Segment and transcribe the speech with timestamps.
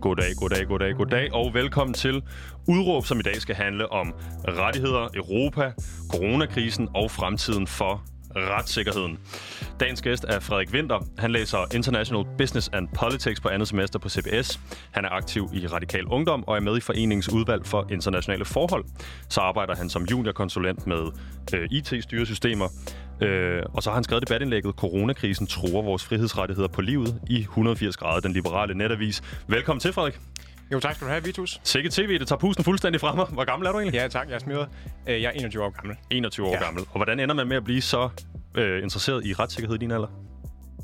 [0.00, 2.22] Goddag, goddag, goddag, goddag, og velkommen til
[2.68, 4.14] Udråb, som i dag skal handle om
[4.48, 5.72] rettigheder, Europa,
[6.10, 8.02] coronakrisen og fremtiden for
[8.36, 9.18] retssikkerheden.
[9.80, 11.06] Dagens gæst er Frederik Winter.
[11.18, 14.60] Han læser International Business and Politics på andet semester på CBS.
[14.90, 18.84] Han er aktiv i Radikal Ungdom og er med i foreningens udvalg for internationale forhold.
[19.28, 21.02] Så arbejder han som juniorkonsulent med
[21.54, 22.68] øh, IT-styresystemer.
[23.20, 27.96] Øh, og så har han skrevet debatindlægget Coronakrisen truer vores frihedsrettigheder på livet i 180
[27.96, 29.22] grader, den liberale netavis.
[29.46, 30.18] Velkommen til, Frederik.
[30.72, 31.60] Jo, tak skal du have, Vitus.
[31.64, 33.26] Sikke TV, det tager pusten fuldstændig fra mig.
[33.26, 34.00] Hvor gammel er du egentlig?
[34.00, 34.28] Ja, tak.
[34.28, 34.58] Jeg er smidt.
[35.06, 35.96] Jeg er 21 år gammel.
[36.10, 36.64] 21 år ja.
[36.64, 36.82] gammel.
[36.82, 38.08] Og hvordan ender man med at blive så
[38.54, 40.08] øh, interesseret i retssikkerhed i din alder?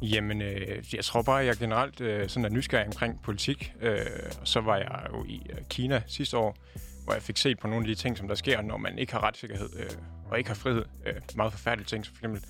[0.03, 3.73] Jamen, øh, jeg tror bare, at jeg generelt øh, sådan er nysgerrig omkring politik.
[3.81, 3.99] Øh,
[4.41, 6.57] og så var jeg jo i øh, Kina sidste år,
[7.05, 9.13] hvor jeg fik set på nogle af de ting, som der sker, når man ikke
[9.13, 9.91] har retssikkerhed øh,
[10.31, 10.85] og ikke har frihed.
[11.07, 12.45] Øh, meget forfærdelige ting, som for eksempel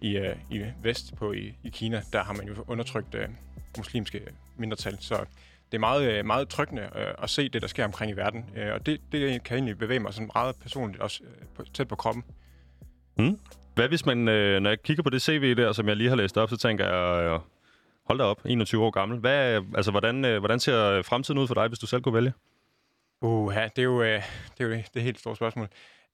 [0.00, 3.28] i, øh, i vest på i, i Kina, der har man jo undertrykt øh,
[3.76, 4.20] muslimske
[4.56, 4.98] mindretal.
[5.00, 5.24] Så
[5.72, 8.44] det er meget, øh, meget tryggende øh, at se det, der sker omkring i verden.
[8.56, 11.22] Øh, og det, det kan egentlig bevæge mig sådan meget personligt, også
[11.54, 12.24] på, tæt på kroppen.
[13.18, 13.38] Mm.
[13.74, 16.16] Hvad hvis man, øh, når jeg kigger på det CV der, som jeg lige har
[16.16, 17.40] læst op, så tænker jeg, øh,
[18.06, 19.18] hold da op, 21 år gammel.
[19.18, 22.32] Hvad, altså, hvordan, øh, hvordan ser fremtiden ud for dig, hvis du selv kunne vælge?
[23.20, 24.22] Uh, ja, det er jo, øh,
[24.58, 25.68] det, er jo det, det helt store spørgsmål.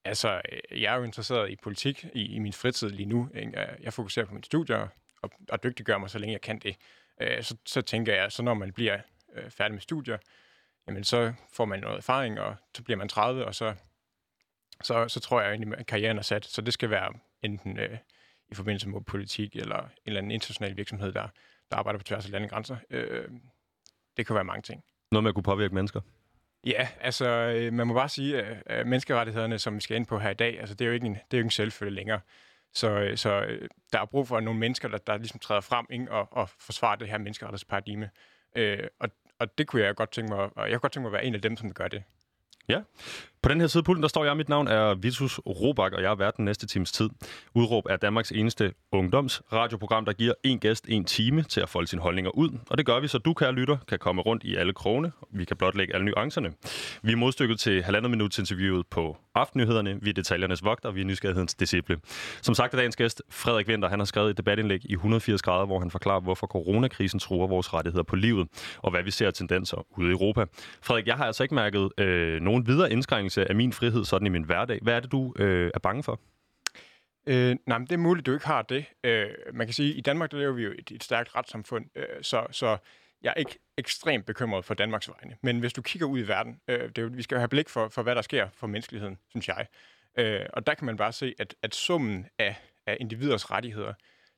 [0.05, 3.29] Altså, jeg er jo interesseret i politik i, i min fritid lige nu.
[3.35, 3.77] Ikke?
[3.81, 4.89] Jeg fokuserer på mine studier
[5.23, 6.77] og, og dygtiggør mig, så længe jeg kan det.
[7.21, 8.99] Øh, så, så tænker jeg, så når man bliver
[9.35, 10.19] øh, færdig med studier,
[10.87, 13.75] jamen så får man noget erfaring, og så bliver man 30, og så,
[14.83, 16.45] så, så tror jeg egentlig, at karrieren er sat.
[16.45, 17.99] Så det skal være enten øh,
[18.51, 21.29] i forbindelse med politik, eller en eller anden international virksomhed, der,
[21.71, 22.77] der arbejder på tværs af landegrænser.
[22.91, 23.29] Øh,
[24.17, 24.85] det kan være mange ting.
[25.13, 26.01] Noget med at kunne påvirke mennesker?
[26.65, 30.31] Ja, altså øh, man må bare sige, at menneskerettighederne, som vi skal ind på her
[30.31, 32.21] i dag, altså det er jo ikke en, det er jo ikke en selvfølge længere.
[32.75, 35.87] Så, øh, så øh, der er brug for nogle mennesker, der, der ligesom træder frem
[35.91, 38.11] ikke, og, og forsvarer det her menneskerettighedsparadigme.
[38.57, 41.09] Øh, og, og det kunne jeg godt tænke mig, og jeg kunne godt tænke mig
[41.09, 42.03] at være en af dem, som gør det.
[42.69, 42.81] Ja.
[43.43, 44.37] På den her side pulten, der står jeg.
[44.37, 47.09] Mit navn er Vitus Robak, og jeg er vært den næste times tid.
[47.55, 52.03] Udråb er Danmarks eneste ungdomsradioprogram, der giver en gæst en time til at folde sine
[52.03, 52.59] holdninger ud.
[52.71, 55.13] Og det gør vi, så du, kære lytter, kan komme rundt i alle krone.
[55.33, 56.53] Vi kan blotlægge alle nuancerne.
[57.03, 59.99] Vi er modstykket til halvandet minut interviewet på Aftennyhederne.
[60.03, 61.99] Vi er detaljernes vogter, vi er nysgerrighedens disciple.
[62.43, 65.67] Som sagt er dagens gæst, Frederik Winter, han har skrevet et debatindlæg i 180 grader,
[65.67, 69.87] hvor han forklarer, hvorfor coronakrisen truer vores rettigheder på livet, og hvad vi ser tendenser
[69.99, 70.45] ude i Europa.
[70.83, 72.93] Frederik, jeg har altså ikke mærket øh, nogen videre
[73.33, 74.79] indskrænkelse af min frihed sådan i min hverdag.
[74.83, 76.21] Hvad er det, du øh, er bange for?
[77.27, 78.85] Øh, nej, men det er muligt, du ikke har det.
[79.05, 81.85] Øh, man kan sige, at i Danmark der lever vi jo et, et stærkt retssamfund,
[81.95, 82.77] øh, så, så
[83.23, 85.37] jeg er ikke ekstremt bekymret for Danmarks vegne.
[85.43, 87.89] Men hvis du kigger ud i verden, øh, det er, vi skal have blik for,
[87.89, 89.67] for, hvad der sker for menneskeligheden, synes jeg.
[90.19, 92.57] Øh, og der kan man bare se, at, at summen af,
[92.87, 93.95] af individers rettigheder,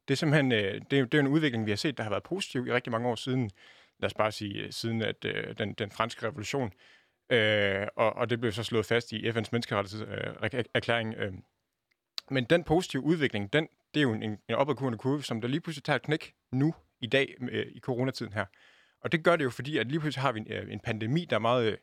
[0.08, 2.10] det er simpelthen øh, det er, det er en udvikling, vi har set, der har
[2.10, 3.50] været positiv i rigtig mange år siden,
[3.98, 6.72] lad os bare sige, øh, siden at øh, den, den franske revolution,
[7.30, 11.14] øh, og, og det blev så slået fast i FN's menneskerettighedserklæring.
[11.14, 11.32] Øh, øh,
[12.30, 15.60] men den positive udvikling, den, det er jo en, en opadgående kurve, som der lige
[15.60, 18.44] pludselig tager et knæk nu, i dag, øh, i coronatiden her.
[19.00, 21.24] Og det gør det jo, fordi at lige pludselig har vi en, øh, en pandemi,
[21.24, 21.78] der er meget øh,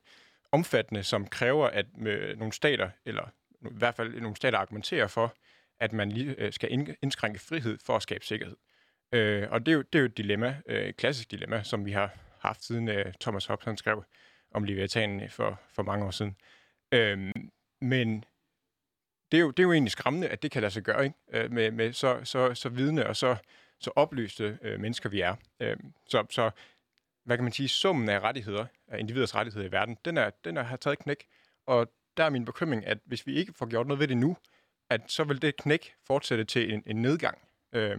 [0.52, 3.24] omfattende, som kræver, at øh, nogle stater, eller
[3.62, 5.36] i hvert fald nogle stater argumenterer for,
[5.80, 8.56] at man lige øh, skal indskrænke frihed for at skabe sikkerhed.
[9.12, 11.86] Øh, og det er, jo, det er jo et dilemma, øh, et klassisk dilemma, som
[11.86, 14.04] vi har haft siden øh, Thomas Hobbes skrev
[14.52, 16.36] om Leviathanen for, for mange år siden.
[16.92, 17.32] Øh,
[17.82, 18.26] men
[19.32, 21.16] det er, jo, det er jo egentlig skræmmende, at det kan lade sig gøre, ikke?
[21.34, 23.36] Øh, med, med så, så, så vidne og så,
[23.80, 25.36] så oplyste øh, mennesker, vi er.
[25.60, 26.52] Øh, så, så
[27.24, 30.58] hvad kan man sige, summen af rettigheder, af individers rettigheder i verden, den er, den
[30.58, 31.28] er, har taget knæk.
[31.66, 34.38] Og der er min bekymring, at hvis vi ikke får gjort noget ved det nu,
[34.90, 37.38] at så vil det knæk fortsætte til en, en nedgang.
[37.74, 37.98] Øh,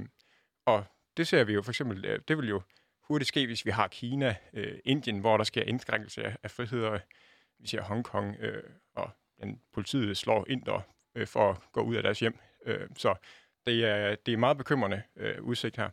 [0.66, 0.84] og
[1.16, 2.62] det ser vi jo for eksempel, øh, det vil jo
[3.08, 6.98] hurtigt ske, hvis vi har Kina, øh, Indien, hvor der sker indskrænkelse af, af friheder.
[7.58, 8.62] Vi ser Hongkong, øh,
[8.94, 9.10] og
[9.42, 10.80] den, politiet slår ind der
[11.14, 12.38] øh, for at gå ud af deres hjem.
[12.66, 13.14] Øh, så
[13.66, 15.88] det er, det er meget bekymrende øh, udsigt her.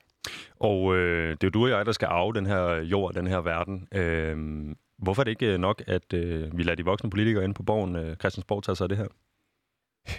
[0.56, 3.28] Og øh, det er jo du og jeg, der skal arve den her jord, den
[3.28, 3.88] her verden.
[3.92, 7.64] Øh, hvorfor er det ikke nok, at øh, vi lader de voksne politikere ind på
[7.64, 9.08] borgen, øh, Christiansborg, tage sig af det her?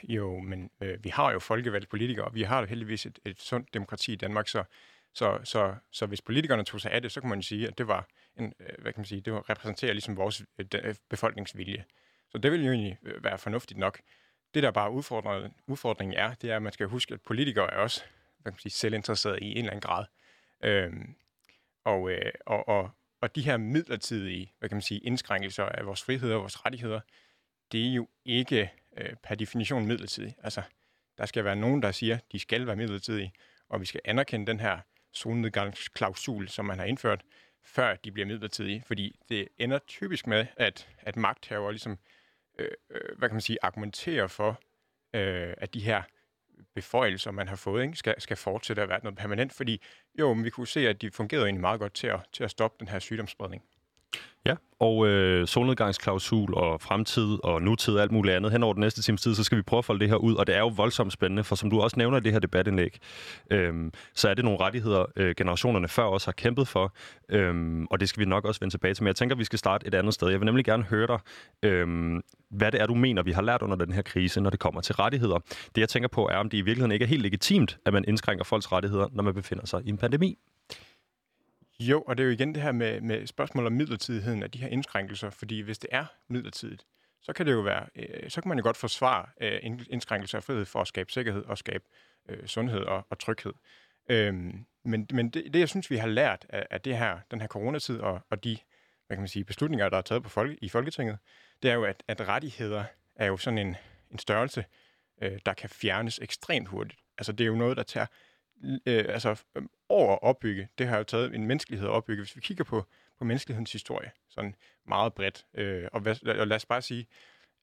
[0.09, 3.41] Jo, men øh, vi har jo folkevalgte politikere, og vi har jo heldigvis et, et
[3.41, 4.65] sundt demokrati i Danmark, så,
[5.15, 7.89] så, så, så hvis politikerne tog sig af det, så kan man sige, at det
[7.89, 11.85] var en, øh, hvad kan man sige, det var repræsenterer ligesom vores øh, øh, befolkningsvilje.
[12.31, 14.01] Så det ville jo egentlig være fornuftigt nok.
[14.55, 17.77] Det, der bare udfordringen, udfordringen er, det er, at man skal huske, at politikere er
[17.77, 18.05] også
[18.43, 20.05] hvad kan man sige, selvinteresserede i en eller anden grad.
[20.65, 21.15] Øhm,
[21.85, 22.91] og, øh, og, og,
[23.21, 27.01] og de her midlertidige hvad kan man sige, indskrænkelser af vores friheder og vores rettigheder,
[27.73, 30.35] det er jo ikke øh, per definition midlertidigt.
[30.43, 30.63] Altså,
[31.19, 33.33] der skal være nogen, der siger, at de skal være midlertidige,
[33.69, 34.79] og vi skal anerkende den her
[35.13, 37.23] solnedgangsklausul, som man har indført,
[37.63, 38.83] før de bliver midlertidige.
[38.87, 41.99] Fordi det ender typisk med, at, at magthaver ligesom,
[42.59, 44.61] øh, øh, hvad kan man sige, argumenterer for,
[45.15, 46.03] øh, at de her
[46.75, 49.53] beføjelser, man har fået, ikke, skal, skal fortsætte at være noget permanent.
[49.53, 49.83] Fordi
[50.19, 52.51] jo, men vi kunne se, at de fungerede egentlig meget godt til at, til at
[52.51, 53.63] stoppe den her sygdomsspredning.
[54.47, 58.53] Ja, og øh, solnedgangsklausul og fremtid og nutid og alt muligt andet.
[58.53, 60.35] Hen over den næste times tid, så skal vi prøve at folde det her ud,
[60.35, 62.99] og det er jo voldsomt spændende, for som du også nævner i det her debatindlæg,
[63.51, 63.75] øh,
[64.15, 66.95] så er det nogle rettigheder, øh, generationerne før os har kæmpet for,
[67.29, 69.03] øh, og det skal vi nok også vende tilbage til.
[69.03, 70.29] Men jeg tænker, at vi skal starte et andet sted.
[70.29, 71.19] Jeg vil nemlig gerne høre dig,
[71.63, 72.21] øh,
[72.51, 74.81] hvad det er, du mener, vi har lært under den her krise, når det kommer
[74.81, 75.39] til rettigheder.
[75.75, 78.05] Det, jeg tænker på, er, om det i virkeligheden ikke er helt legitimt, at man
[78.09, 80.39] indskrænker folks rettigheder, når man befinder sig i en pandemi.
[81.81, 84.59] Jo, og det er jo igen det her med, med spørgsmål om midlertidigheden af de
[84.59, 86.87] her indskrænkelser, fordi hvis det er midlertidigt,
[87.23, 89.61] så kan det jo være, øh, så kan man jo godt forsvare øh,
[89.91, 91.85] indskrænkelser af frihed for at skabe sikkerhed og skabe
[92.29, 93.53] øh, sundhed og, og tryghed.
[94.09, 97.41] Øhm, men men det, det, jeg synes, vi har lært af, af det her, den
[97.41, 98.59] her coronatid og, og de
[99.07, 101.19] hvad kan man sige, beslutninger, der er taget på folke, i Folketinget,
[101.63, 102.85] det er jo, at, at rettigheder
[103.17, 103.77] er jo sådan en,
[104.11, 104.65] en størrelse,
[105.23, 107.01] øh, der kan fjernes ekstremt hurtigt.
[107.19, 108.07] Altså det er jo noget, der tager
[108.63, 109.43] øh, altså,
[109.89, 110.69] over øhm, at opbygge.
[110.79, 112.23] Det har jo taget en menneskelighed at opbygge.
[112.23, 112.87] Hvis vi kigger på,
[113.19, 114.55] på menneskelighedens historie, sådan
[114.87, 117.07] meget bredt, øh, og, hvad, og lad os bare sige,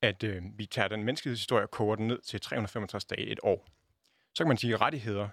[0.01, 3.67] at øh, vi tager den menneskelighedshistorie og koger den ned til 365 dage et år.
[4.35, 5.29] Så kan man sige, at rettigheder,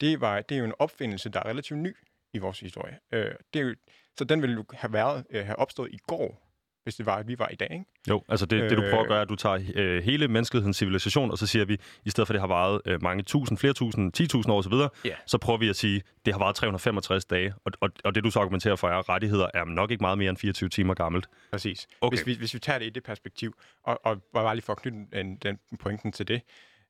[0.00, 1.96] det, var, det er jo en opfindelse, der er relativt ny
[2.32, 2.98] i vores historie.
[3.12, 3.74] Øh, det er jo,
[4.18, 6.43] så den ville jo have, været, øh, have opstået i går,
[6.84, 7.68] hvis det var, at vi var i dag.
[7.72, 7.84] Ikke?
[8.08, 10.76] Jo, altså det, det du prøver at gøre, er, at du tager øh, hele menneskelighedens
[10.76, 13.58] civilisation, og så siger vi, i stedet for at det har varet øh, mange tusind,
[13.58, 15.16] flere tusind, 10.000 år osv., yeah.
[15.26, 18.30] så prøver vi at sige, det har varet 365 dage, og, og, og det du
[18.30, 21.28] så argumenterer for er, at rettigheder er nok ikke meget mere end 24 timer gammelt.
[21.50, 21.88] Præcis.
[22.00, 22.16] Okay.
[22.16, 24.78] Hvis, vi, hvis vi tager det i det perspektiv, og, og bare lige for at
[24.78, 26.40] knytte en, den pointen til det,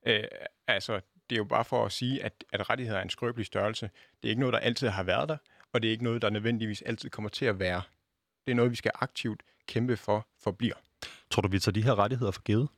[0.06, 0.24] øh,
[0.68, 1.00] altså
[1.30, 3.90] det er jo bare for at sige, at, at rettigheder er en skrøbelig størrelse.
[4.22, 5.36] Det er ikke noget, der altid har været der,
[5.72, 7.82] og det er ikke noget, der nødvendigvis altid kommer til at være.
[8.46, 10.74] Det er noget, vi skal aktivt kæmpe for forbliver.
[11.30, 12.68] Tror du, vi tager de her rettigheder for givet?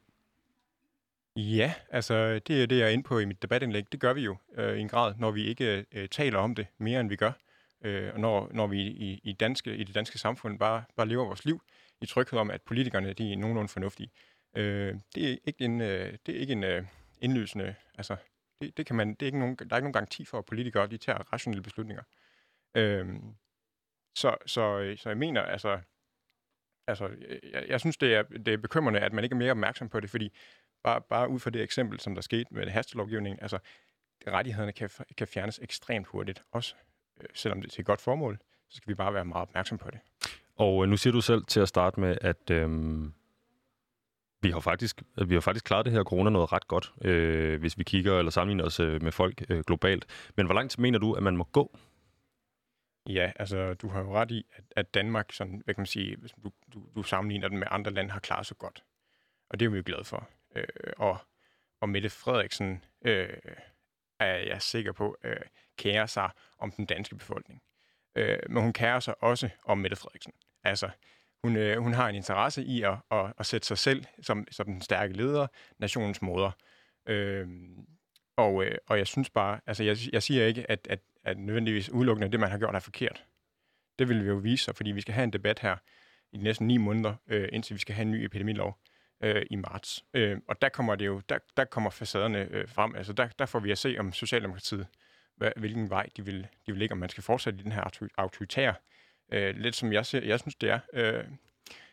[1.36, 3.92] Ja, altså det er det, jeg er inde på i mit debatindlæg.
[3.92, 6.66] Det gør vi jo øh, i en grad, når vi ikke øh, taler om det
[6.78, 7.32] mere, end vi gør.
[7.84, 11.24] Øh, og når, når vi i, i, danske, i det danske samfund bare, bare lever
[11.24, 11.62] vores liv
[12.00, 14.10] i tryghed om, at politikerne de er nogenlunde fornuftige.
[14.56, 16.84] Øh, det er ikke en, øh, det er ikke en øh,
[17.20, 17.74] indlysende...
[17.94, 18.16] Altså,
[18.60, 20.44] det, det kan man, det er ikke nogen, der er ikke nogen garanti for, at
[20.44, 22.02] politikere de tager rationelle beslutninger.
[22.74, 23.06] Øh,
[24.16, 25.78] så, så, øh, så jeg mener, altså,
[26.86, 29.50] altså, øh, jeg, jeg synes, det er, det er bekymrende, at man ikke er mere
[29.50, 30.36] opmærksom på det, fordi
[30.84, 33.58] bare, bare ud fra det eksempel, som der skete med hastelovgivningen, altså,
[34.26, 36.74] rettighederne kan, kan fjernes ekstremt hurtigt, også
[37.20, 39.78] øh, selvom det er til et godt formål, så skal vi bare være meget opmærksom
[39.78, 40.00] på det.
[40.56, 43.14] Og nu siger du selv til at starte med, at øhm,
[44.42, 47.78] vi har faktisk vi har faktisk klaret det her corona noget ret godt, øh, hvis
[47.78, 50.06] vi kigger eller sammenligner os øh, med folk øh, globalt.
[50.36, 51.78] Men hvor langt mener du, at man må gå
[53.08, 56.16] Ja, altså du har jo ret i, at, at Danmark, sådan, hvad kan man sige,
[56.16, 58.84] hvis du, du, du sammenligner den med andre lande, har klaret sig godt.
[59.48, 60.28] Og det er vi jo glade for.
[60.54, 60.66] Øh,
[60.96, 61.18] og,
[61.80, 63.28] og Mette Frederiksen øh,
[64.20, 65.36] er jeg sikker på, øh,
[65.78, 67.62] kærer sig om den danske befolkning.
[68.14, 70.32] Øh, men hun kærer sig også om Mette Frederiksen.
[70.64, 70.90] Altså,
[71.44, 74.66] hun, øh, hun har en interesse i at, at, at sætte sig selv som, som
[74.66, 75.46] den stærke leder,
[75.78, 76.50] nationens moder.
[77.06, 77.48] Øh,
[78.36, 81.90] og, øh, og jeg synes bare, altså jeg, jeg siger ikke, at, at, at nødvendigvis
[81.90, 83.25] udelukkende det, man har gjort, er forkert.
[83.99, 85.76] Det vil vi jo vise sig, fordi vi skal have en debat her
[86.32, 88.78] i de næste ni måneder, øh, indtil vi skal have en ny epidemilov
[89.21, 90.04] øh, i marts.
[90.14, 92.95] Øh, og der kommer det jo, der, der kommer facaderne øh, frem.
[92.95, 94.87] Altså der, der får vi at se, om Socialdemokratiet,
[95.37, 98.09] hvad, hvilken vej de vil, de vil ligge, om man skal fortsætte i den her
[98.16, 98.75] autoritære,
[99.33, 100.78] øh, lidt som jeg, ser, jeg synes, det er.
[100.92, 101.25] Øh,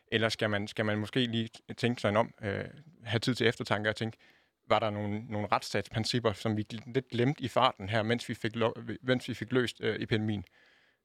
[0.08, 2.66] eller skal man, skal man måske lige tænke sig om, øh,
[3.04, 4.18] have tid til eftertanke og tænke,
[4.68, 8.56] var der nogle, nogle retsstatsprincipper, som vi lidt glemte i farten her, mens vi fik,
[8.56, 10.46] lo- mens vi fik løst øh, epidemien.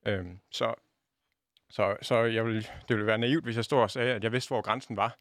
[0.07, 0.75] Øhm, så
[1.71, 4.33] så, så jeg vil, det ville være naivt, hvis jeg stod og sagde, at jeg
[4.33, 5.19] vidste, hvor grænsen var.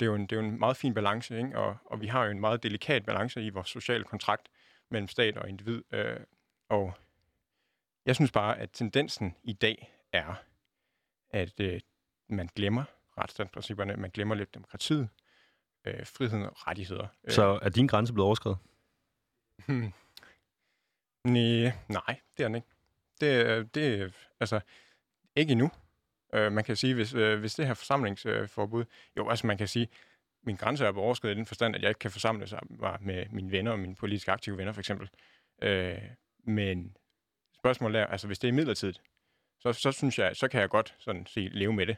[0.00, 1.58] Det er jo en, det er jo en meget fin balance, ikke?
[1.58, 4.48] Og, og vi har jo en meget delikat balance i vores sociale kontrakt
[4.88, 5.82] mellem stat og individ.
[5.92, 6.20] Øh,
[6.68, 6.94] og
[8.06, 10.34] jeg synes bare, at tendensen i dag er,
[11.30, 11.80] at øh,
[12.28, 12.84] man glemmer
[13.18, 15.08] retsstatsprincipperne, man glemmer lidt demokratiet,
[15.86, 17.06] øh, friheden og rettigheder.
[17.28, 18.58] Så er din grænse blevet overskrevet?
[19.66, 19.92] Hmm.
[21.24, 22.68] Nej, nej, det er den ikke.
[23.20, 24.60] Det, det altså,
[25.36, 25.70] ikke endnu.
[26.34, 28.84] Øh, man kan sige, hvis, øh, hvis det her forsamlingsforbud,
[29.16, 29.88] jo, altså man kan sige,
[30.42, 33.50] min grænse er overskrevet i den forstand, at jeg ikke kan forsamle mig med mine
[33.50, 35.10] venner og mine politisk aktive venner, for eksempel.
[35.62, 35.98] Øh,
[36.44, 36.96] men
[37.58, 39.02] spørgsmålet er, altså hvis det er midlertidigt,
[39.58, 41.96] så, så synes jeg, så kan jeg godt sådan sige, leve med det.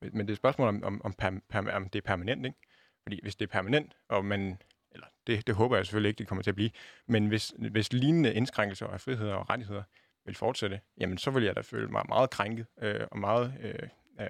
[0.00, 2.58] Men det er et spørgsmål om, om, om, per, per, om det er permanent, ikke?
[3.02, 4.58] Fordi hvis det er permanent, og man,
[4.92, 6.70] eller det, det håber jeg selvfølgelig ikke, det kommer til at blive,
[7.06, 9.82] men hvis, hvis lignende indskrænkelser af friheder og rettigheder
[10.24, 13.88] vil fortsætte, jamen så vil jeg da føle mig meget krænket øh, og meget øh,
[14.20, 14.26] øh,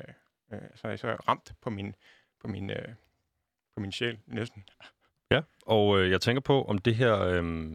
[0.52, 1.94] øh, så, så ramt på min,
[2.40, 2.88] på min, øh,
[3.74, 4.64] på min sjæl næsten.
[5.30, 7.20] Ja, og øh, jeg tænker på, om det her...
[7.20, 7.72] Øh,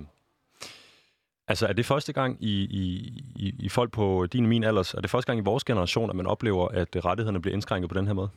[1.47, 4.93] altså, er det første gang i, i, i, i folk på din og min alders,
[4.93, 7.89] er det første gang i vores generation, at man oplever, at øh, rettighederne bliver indskrænket
[7.89, 8.29] på den her måde?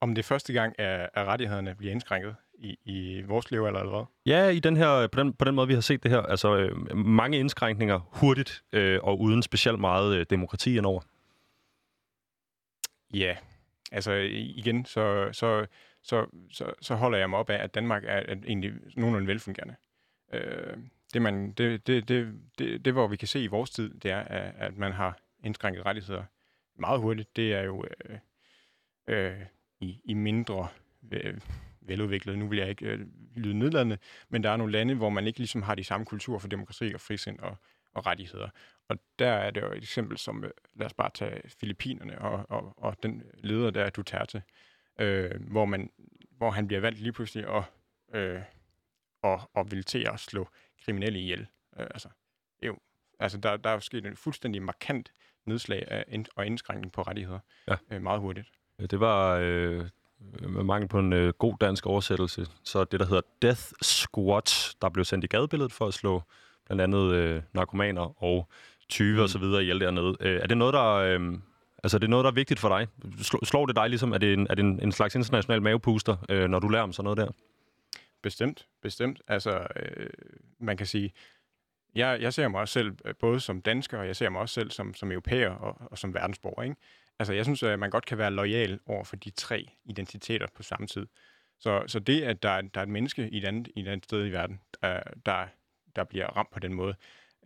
[0.00, 4.04] Om det første gang, at, at rettighederne bliver indskrænket i, i vores liv, eller hvad?
[4.26, 6.20] Ja, i den her, på, den, på den måde, vi har set det her.
[6.20, 11.00] Altså, øh, mange indskrænkninger hurtigt øh, og uden specielt meget øh, demokrati indover.
[13.14, 13.36] Ja,
[13.92, 15.66] altså igen, så, så,
[16.02, 19.74] så, så, så holder jeg mig op af, at Danmark er egentlig nogenlunde velfungerende.
[20.32, 20.76] Øh,
[21.14, 24.10] det, man, det, det, det, det, det, hvor vi kan se i vores tid, det
[24.10, 24.20] er,
[24.56, 26.22] at man har indskrænket rettigheder
[26.78, 27.36] meget hurtigt.
[27.36, 28.18] Det er jo øh,
[29.06, 29.40] øh,
[29.80, 30.68] i, i mindre
[31.12, 31.40] øh,
[31.80, 32.38] veludviklet.
[32.38, 35.38] Nu vil jeg ikke øh, lyde nedladende, men der er nogle lande, hvor man ikke
[35.38, 37.56] ligesom har de samme kultur for demokrati og frisind og,
[37.94, 38.48] og rettigheder.
[38.88, 42.46] Og der er det jo et eksempel som, øh, lad os bare tage Filippinerne og,
[42.48, 44.42] og, og den leder der, Duterte,
[45.00, 45.90] øh, hvor, man,
[46.30, 47.64] hvor han bliver valgt lige pludselig og,
[48.14, 48.40] øh,
[49.22, 50.48] og, og vil til at slå
[50.84, 51.46] kriminelle ihjel.
[51.78, 52.08] Øh, altså,
[52.62, 52.78] jo,
[53.18, 55.12] altså der, der er jo sket en fuldstændig markant
[55.46, 57.38] nedslag af ind, og indskrænkning på rettigheder
[57.68, 57.76] ja.
[57.90, 58.52] øh, meget hurtigt.
[58.80, 59.84] Det var, øh,
[60.48, 64.88] med mangel på en øh, god dansk oversættelse, så det, der hedder Death Squad, der
[64.88, 66.22] blev sendt i gadebilledet for at slå
[66.66, 68.48] blandt andet øh, narkomaner og
[68.88, 69.22] 20 mm.
[69.22, 70.16] og så videre ihjel dernede.
[70.20, 70.84] Øh, er det noget, der...
[70.84, 71.38] Øh,
[71.84, 72.88] Altså, det er noget, der er vigtigt for dig.
[73.44, 74.12] Slår det dig ligesom?
[74.12, 76.92] Er det en, er det en, en slags international mavepuster, øh, når du lærer om
[76.92, 77.28] sådan noget der?
[78.22, 79.20] Bestemt, bestemt.
[79.28, 80.10] Altså, øh,
[80.58, 81.12] man kan sige,
[81.94, 84.52] jeg, jeg ser mig også selv øh, både som dansker, og jeg ser mig også
[84.52, 86.62] selv som, som europæer og, og som verdensborger.
[86.62, 86.76] Ikke?
[87.18, 90.62] Altså, jeg synes, at man godt kan være lojal over for de tre identiteter på
[90.62, 91.06] samme tid.
[91.60, 94.04] Så, så det, at der, der er et menneske i et andet, i et andet
[94.04, 95.46] sted i verden, der, der,
[95.96, 96.94] der bliver ramt på den måde,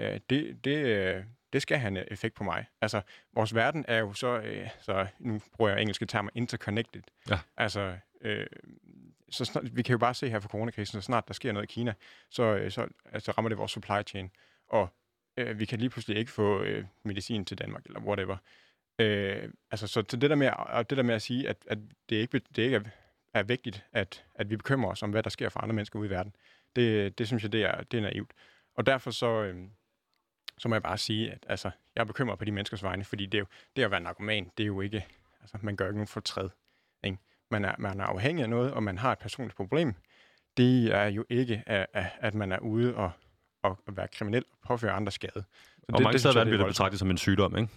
[0.01, 2.67] øh, det, det, øh, det skal have en effekt på mig.
[2.81, 3.01] Altså,
[3.33, 7.03] vores verden er jo så, øh, så nu bruger jeg engelske termer, interconnected.
[7.31, 7.39] Ja.
[7.57, 8.47] Altså, øh,
[9.31, 11.71] så snart, vi kan jo bare se her for coronakrisen, så snart der sker noget
[11.71, 11.95] i Kina,
[12.31, 14.31] så, øh, så altså, rammer det vores supply chain,
[14.69, 14.89] og
[15.37, 18.37] øh, vi kan lige pludselig ikke få øh, medicin til Danmark, eller whatever.
[18.99, 21.79] Øh, altså, så til det der med, og det der med at sige, at, at
[22.09, 22.83] det ikke, det ikke er,
[23.35, 26.07] er vigtigt, at, at vi bekymrer os om, hvad der sker for andre mennesker ude
[26.07, 26.33] i verden,
[26.77, 28.31] det, det synes jeg, det er, det er naivt.
[28.75, 29.57] Og derfor så, øh,
[30.59, 33.27] så må jeg bare sige, at altså, jeg er bekymret på de menneskers vegne, fordi
[33.27, 35.07] det, er jo, det at være narkoman, det er jo ikke,
[35.41, 36.49] altså, man gør ikke nogen fortræd.
[37.05, 37.19] Ikke?
[37.51, 39.95] Man, er, man er afhængig af noget, og man har et personligt problem.
[40.57, 41.87] Det er jo ikke, at,
[42.21, 43.11] at man er ude og,
[43.63, 45.33] og være kriminel og påføre andre skade.
[45.35, 45.43] Så
[45.89, 47.69] og det, mange steder bliver det betragtet som en sygdom, ikke?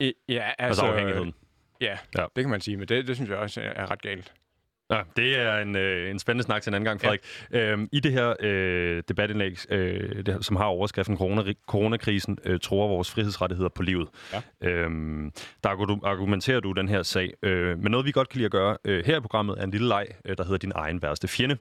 [0.00, 0.82] I, ja, altså...
[0.82, 1.34] Altså afhængigheden.
[1.80, 4.32] Ja, ja, det kan man sige, men det, det synes jeg også er ret galt.
[4.90, 7.20] Ja, det er en, øh, en spændende snak til en anden gang, Frederik.
[7.52, 7.72] Ja.
[7.72, 12.88] Øhm, I det her øh, debatindlæg, øh, det, som har overskriften Corona, Coronakrisen øh, tror
[12.88, 14.68] vores frihedsrettigheder på livet, ja.
[14.68, 15.32] øhm,
[15.64, 17.32] der argumenterer du den her sag.
[17.42, 19.70] Øh, men noget, vi godt kan lide at gøre øh, her i programmet, er en
[19.70, 21.56] lille leg, øh, der hedder Din egen værste fjende.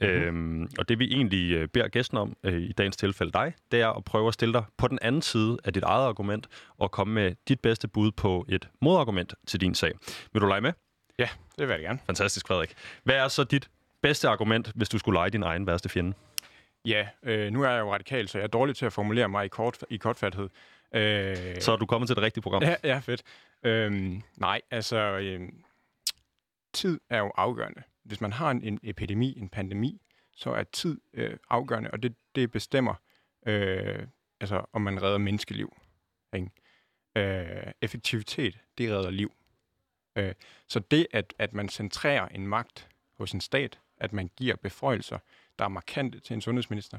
[0.00, 0.16] Mm-hmm.
[0.16, 3.80] Øhm, og det vi egentlig øh, beder gæsten om, øh, i dagens tilfælde dig, det
[3.80, 6.46] er at prøve at stille dig på den anden side af dit eget argument,
[6.78, 9.92] og komme med dit bedste bud på et modargument til din sag.
[10.32, 10.72] Vil du lege med?
[11.18, 11.98] Ja, det vil jeg gerne.
[12.06, 12.74] Fantastisk, Frederik.
[13.04, 13.70] Hvad er så dit
[14.02, 16.16] bedste argument, hvis du skulle lege din egen værste fjende?
[16.84, 19.44] Ja, øh, nu er jeg jo radikal, så jeg er dårlig til at formulere mig
[19.44, 20.48] i, kort, i kortfathed.
[20.94, 22.62] Øh, så er du kommet til det rigtige program?
[22.62, 23.22] Ja, ja fedt.
[23.62, 25.48] Øh, nej, altså, øh,
[26.72, 27.82] tid er jo afgørende.
[28.04, 30.00] Hvis man har en, en epidemi, en pandemi,
[30.36, 32.94] så er tid øh, afgørende, og det, det bestemmer,
[33.46, 34.06] øh,
[34.40, 35.76] altså, om man redder menneskeliv.
[36.34, 36.50] Ikke?
[37.16, 39.32] Øh, effektivitet, det redder liv.
[40.18, 40.34] Øh,
[40.68, 45.18] så det, at, at man centrerer en magt hos en stat, at man giver beføjelser,
[45.58, 46.98] der er markante til en sundhedsminister,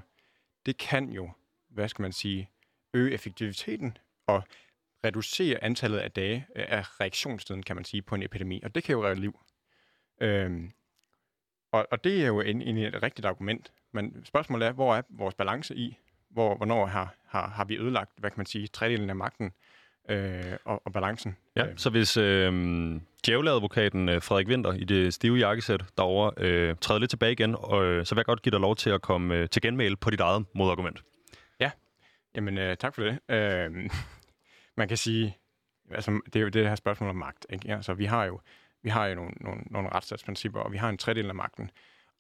[0.66, 1.32] det kan jo,
[1.70, 2.50] hvad skal man sige,
[2.94, 3.98] øge effektiviteten
[4.28, 4.44] og
[5.04, 8.62] reducere antallet af dage øh, af reaktionstiden, kan man sige, på en epidemi.
[8.64, 9.40] Og det kan jo redde liv.
[10.22, 10.72] Øhm,
[11.72, 13.74] og, og det er jo en, en, et rigtigt argument.
[13.92, 15.98] Men spørgsmålet er, hvor er vores balance i?
[16.30, 19.52] Hvor, hvornår har, har, har vi ødelagt, hvad kan man sige, tredelen af magten
[20.10, 21.38] øh, og, og balancen?
[21.56, 22.52] Ja, så hvis øh,
[23.26, 27.86] djævleadvokaten øh, Frederik Winter i det stive jakkesæt derovre øh, træder lidt tilbage igen, og,
[27.86, 30.10] øh, så vil jeg godt give dig lov til at komme øh, til genmail på
[30.10, 31.04] dit eget modargument.
[31.60, 31.72] Ja,
[32.36, 33.20] jamen øh, tak for det.
[33.30, 33.90] Øh,
[34.78, 35.38] man kan sige,
[35.92, 37.46] altså det er jo det her spørgsmål om magt.
[37.50, 37.76] Ikke?
[37.76, 38.40] Altså, vi har jo,
[38.84, 41.72] vi har jo nogle, nogle, nogle retsstatsprincipper, og vi har en tredjedel af magten.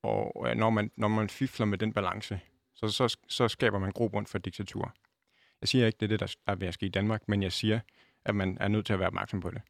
[0.03, 2.39] Og øh, når, man, når man fifler med den balance,
[2.75, 4.93] så, så, så skaber man grobund for diktatur.
[5.61, 7.51] Jeg siger ikke, det er det, der er ved at ske i Danmark, men jeg
[7.51, 7.79] siger,
[8.25, 9.61] at man er nødt til at være opmærksom på det.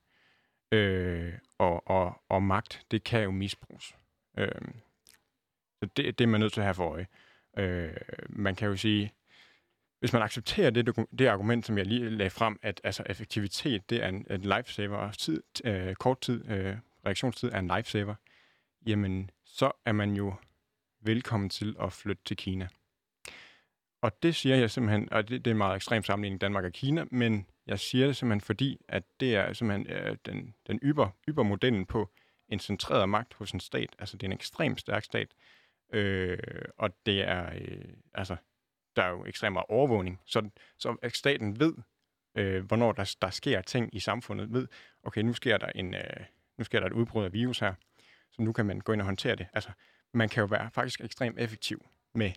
[0.71, 3.95] Øh, og, og, og magt, det kan jo misbruges.
[4.37, 4.61] Øh,
[5.79, 7.07] så det, det er man nødt til at have for øje.
[7.57, 7.95] Øh,
[8.29, 9.13] man kan jo sige,
[9.99, 14.03] hvis man accepterer det, det argument, som jeg lige lagde frem, at altså, effektivitet det
[14.03, 18.15] er en, en lifesaver, og tid, øh, kort tid, øh, reaktionstid er en lifesaver,
[18.85, 20.33] jamen så er man jo
[21.01, 22.67] velkommen til at flytte til Kina.
[24.01, 26.71] Og det siger jeg simpelthen, og det, det er en meget ekstrem sammenligning Danmark og
[26.71, 31.09] Kina, men jeg siger det simpelthen fordi, at det er simpelthen øh, den, den yber,
[31.29, 32.09] ybermodellen på
[32.49, 33.95] en centreret magt hos en stat.
[33.99, 35.33] Altså det er en ekstremt stærk stat,
[35.93, 36.37] øh,
[36.77, 38.35] og det er, øh, altså,
[38.95, 41.73] der er jo ekstremt meget overvågning, så, så at staten ved,
[42.35, 44.67] øh, hvornår der, der sker ting i samfundet, ved,
[45.03, 46.25] okay, nu sker der en, øh,
[46.57, 47.73] nu sker der et udbrud af virus her,
[48.31, 49.47] så nu kan man gå ind og håndtere det.
[49.53, 49.71] Altså,
[50.13, 52.31] man kan jo være faktisk ekstremt effektiv med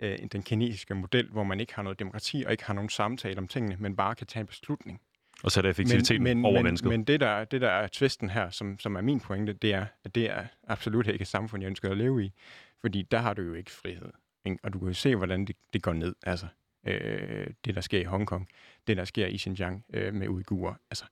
[0.00, 3.38] øh, den kinesiske model, hvor man ikke har noget demokrati og ikke har nogen samtale
[3.38, 5.00] om tingene, men bare kan tage en beslutning.
[5.44, 6.88] Og sætte effektiviteten men, men, over men, mennesket.
[6.88, 9.86] Men det der, det der er tvisten her, som, som er min pointe, det er,
[10.04, 12.32] at det er absolut ikke et samfund, jeg ønsker at leve i.
[12.80, 14.12] Fordi der har du jo ikke frihed.
[14.44, 14.58] Ikke?
[14.62, 16.14] Og du kan jo se, hvordan det, det går ned.
[16.22, 16.46] Altså,
[16.86, 18.48] øh, det, der sker i Hongkong,
[18.86, 20.74] det, der sker i Xinjiang øh, med uigurer.
[20.90, 21.04] Altså,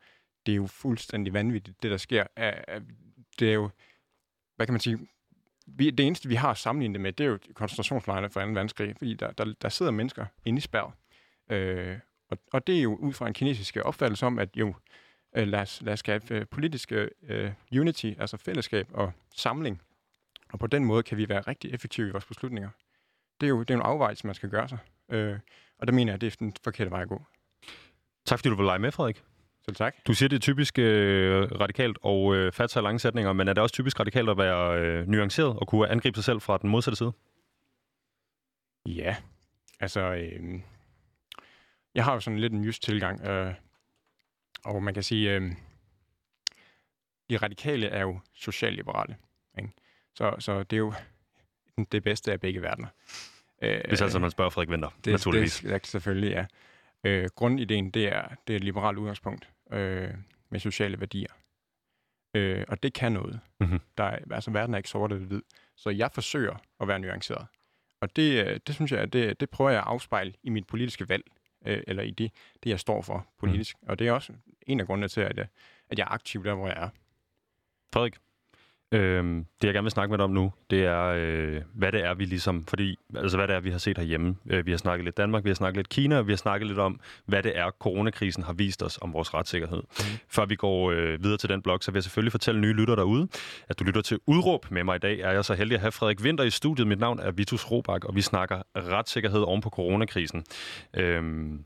[0.46, 1.82] det er jo fuldstændig vanvittigt.
[1.82, 2.80] Det, der sker, er, er,
[3.38, 3.70] det er jo,
[4.56, 4.98] hvad kan man sige,
[5.76, 8.50] vi, det eneste, vi har sammenlignet det med, det er jo koncentrationslejrene fra 2.
[8.50, 10.92] verdenskrig, fordi der, der, der sidder mennesker inde i spærret.
[11.50, 11.98] Øh,
[12.30, 14.74] og, og det er jo ud fra en kinesisk opfattelse om, at jo,
[15.36, 19.82] øh, lad, os, lad os skabe øh, politiske øh, unity, altså fællesskab og samling.
[20.52, 22.70] Og på den måde kan vi være rigtig effektive i vores beslutninger.
[23.40, 24.78] Det er jo det er en afvejelse, man skal gøre sig.
[25.08, 25.38] Øh,
[25.78, 27.22] og der mener jeg, at det er den forkerte vej at gå.
[28.24, 29.22] Tak fordi du vil lege med, Frederik.
[29.70, 29.94] Selv tak.
[30.06, 33.52] Du siger, det er typisk øh, radikalt og øh, fatte sig lange sætninger, men er
[33.52, 36.70] det også typisk radikalt at være øh, nuanceret og kunne angribe sig selv fra den
[36.70, 37.12] modsatte side?
[38.86, 39.16] Ja,
[39.80, 40.60] altså, øh,
[41.94, 43.54] jeg har jo sådan lidt en jysk tilgang, øh,
[44.64, 45.52] og man kan sige, øh,
[47.30, 49.16] de radikale er jo socialliberale.
[49.58, 49.70] Ikke?
[50.14, 50.92] Så, så det er jo
[51.92, 52.88] det bedste af begge verdener.
[53.62, 55.60] Øh, Hvis altså man spørger Frederik Venter, det, naturligvis.
[55.60, 56.46] Det, det, selvfølgelig, ja.
[57.04, 60.14] Øh, grundideen, det er, det er et liberalt udgangspunkt øh,
[60.50, 61.32] med sociale værdier.
[62.34, 63.40] Øh, og det kan noget.
[63.60, 63.80] Mm-hmm.
[63.98, 65.42] Der er, altså, verden er ikke sort eller hvid.
[65.76, 67.46] Så jeg forsøger at være nuanceret.
[68.00, 71.08] Og det, øh, det synes jeg, det, det prøver jeg at afspejle i mit politiske
[71.08, 71.24] valg,
[71.66, 73.76] øh, eller i det, det, jeg står for politisk.
[73.82, 73.88] Mm.
[73.88, 74.32] Og det er også
[74.66, 75.46] en af grundene til, at jeg,
[75.88, 76.88] at jeg er aktiv der, hvor jeg er.
[77.92, 78.16] Frederik,
[78.92, 82.04] Øhm, det jeg gerne vil snakke med dig om nu, det er, øh, hvad det
[82.04, 84.36] er, vi ligesom, fordi, altså hvad det er, vi har set herhjemme.
[84.50, 86.66] Øh, vi har snakket lidt Danmark, vi har snakket lidt Kina, og vi har snakket
[86.66, 89.82] lidt om, hvad det er, coronakrisen har vist os om vores retssikkerhed.
[89.98, 90.04] Mm.
[90.28, 92.94] Før vi går øh, videre til den blog, så vil jeg selvfølgelig fortælle nye lytter
[92.94, 93.28] derude,
[93.68, 95.20] at du lytter til Udråb med mig i dag.
[95.20, 96.86] Er jeg så heldig at have Frederik Winter i studiet.
[96.86, 100.44] Mit navn er Vitus Robak, og vi snakker retssikkerhed oven på coronakrisen.
[100.96, 101.64] Øhm,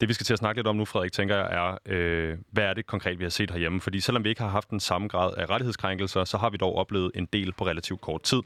[0.00, 2.64] det, vi skal til at snakke lidt om nu, Frederik, tænker jeg, er, øh, hvad
[2.64, 3.80] er det konkret, vi har set herhjemme?
[3.80, 6.76] Fordi selvom vi ikke har haft den samme grad af rettighedskrænkelser, så har vi dog
[6.76, 8.40] oplevet en del på relativt kort tid.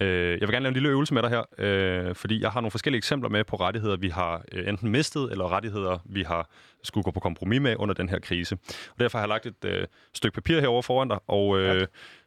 [0.00, 2.60] Øh, jeg vil gerne lave en lille øvelse med dig her, øh, fordi jeg har
[2.60, 6.50] nogle forskellige eksempler med på rettigheder, vi har øh, enten mistet, eller rettigheder, vi har
[6.82, 8.58] skulle gå på kompromis med under den her krise.
[8.66, 11.86] Og derfor har jeg lagt et øh, stykke papir herover foran dig, og øh,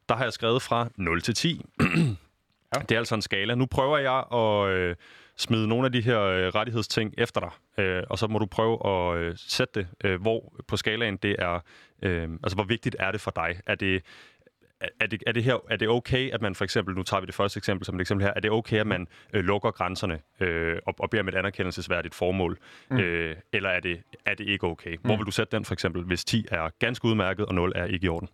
[0.09, 1.61] der har jeg skrevet fra 0 til 10.
[2.75, 2.79] ja.
[2.89, 3.55] Det er altså en skala.
[3.55, 4.77] Nu prøver jeg at...
[4.77, 4.95] Øh,
[5.37, 8.87] smide nogle af de her øh, rettighedsting efter dig, øh, og så må du prøve
[8.87, 11.59] at øh, sætte det, øh, hvor på skalaen det er,
[12.01, 13.59] øh, altså hvor vigtigt er det for dig?
[13.65, 14.03] Er det,
[14.99, 17.25] er det, er, det her, er det okay, at man for eksempel, nu tager vi
[17.25, 20.19] det første eksempel som et eksempel her, er det okay, at man øh, lukker grænserne
[20.39, 22.59] øh, og, og beder med et anerkendelsesværdigt formål?
[22.89, 22.97] Mm.
[22.97, 24.97] Øh, eller er det, er det ikke okay?
[25.01, 25.19] Hvor mm.
[25.19, 28.05] vil du sætte den for eksempel, hvis 10 er ganske udmærket, og 0 er ikke
[28.05, 28.29] i orden?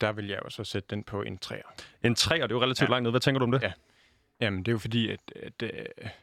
[0.00, 1.82] Der vil jeg jo så sætte den på en 3'er.
[2.02, 2.92] En 3'er, det er jo relativt ja.
[2.92, 3.10] langt ned.
[3.10, 3.62] Hvad tænker du om det?
[3.62, 3.72] Ja.
[4.40, 6.16] Jamen, det er jo fordi, at, at, at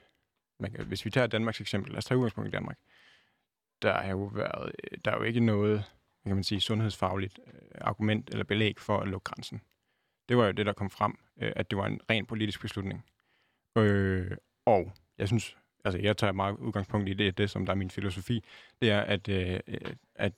[0.60, 2.78] man kan, hvis vi tager Danmarks eksempel, lad os tage udgangspunkt i Danmark,
[3.82, 5.84] der har jo været, øh, der er jo ikke noget,
[6.26, 9.62] kan man sige, sundhedsfagligt øh, argument eller belæg for at lukke grænsen.
[10.30, 13.06] Det var jo det, der kom frem, at det var en ren politisk beslutning.
[13.78, 14.32] Øh,
[14.66, 17.90] og jeg synes, altså jeg tager meget udgangspunkt i det, det som der er min
[17.90, 18.44] filosofi,
[18.82, 19.60] det er, at, øh,
[20.16, 20.34] at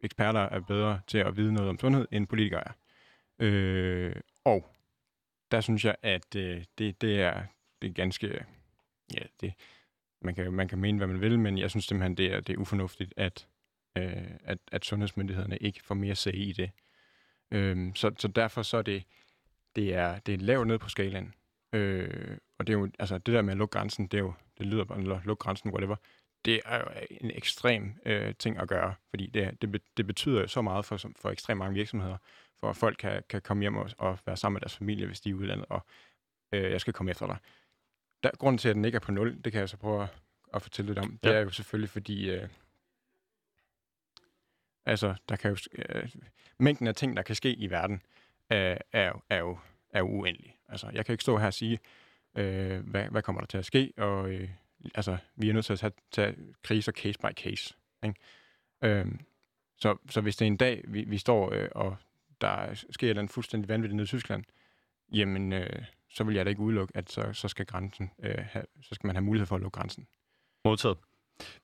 [0.00, 2.72] eksperter er bedre til at vide noget om sundhed, end politikere er.
[3.38, 4.74] Øh, og
[5.52, 7.42] der synes jeg, at øh, det, det, er,
[7.82, 8.44] det er ganske...
[9.14, 9.54] Ja, det,
[10.22, 12.52] man, kan, man kan mene, hvad man vil, men jeg synes simpelthen, det er, det
[12.52, 13.48] er ufornuftigt, at,
[13.96, 16.70] øh, at, at sundhedsmyndighederne ikke får mere sag i det.
[17.50, 19.04] Øh, så, så derfor så er det,
[19.76, 21.34] det er, det er lavt ned på skalaen.
[21.72, 24.32] Øh, og det er jo, altså det der med at lukke grænsen, det er jo,
[24.58, 25.96] det lyder bare, eller lukke grænsen, whatever,
[26.44, 30.62] det er jo en ekstrem øh, ting at gøre, fordi det, det, det betyder så
[30.62, 32.16] meget for, for ekstremt mange virksomheder
[32.62, 35.20] for at folk kan, kan komme hjem og, og være sammen med deres familie, hvis
[35.20, 35.86] de er udlandet, og
[36.52, 37.36] øh, jeg skal komme efter dig.
[38.22, 40.08] Der, grunden til, at den ikke er på 0, det kan jeg så prøve at,
[40.54, 41.28] at fortælle lidt om, ja.
[41.28, 42.48] det er jo selvfølgelig, fordi øh,
[44.86, 46.08] altså, der kan jo, øh,
[46.58, 48.02] mængden af ting, der kan ske i verden,
[48.52, 49.58] øh, er, er, jo,
[49.90, 50.56] er jo uendelig.
[50.68, 51.78] Altså, jeg kan ikke stå her og sige,
[52.36, 54.50] øh, hvad, hvad kommer der til at ske, og øh,
[54.94, 57.74] altså, vi er nødt til at tage, tage kriser case by case.
[58.04, 58.20] Ikke?
[58.82, 59.06] Øh,
[59.78, 61.96] så, så hvis det er en dag, vi, vi står, øh, og
[62.42, 64.44] der sker den fuldstændig vanvittigt nede i Tyskland,
[65.12, 68.64] jamen, øh, så vil jeg da ikke udelukke, at så, så, skal grænsen, øh, have,
[68.82, 70.06] så skal man have mulighed for at lukke grænsen.
[70.64, 70.98] Modtaget.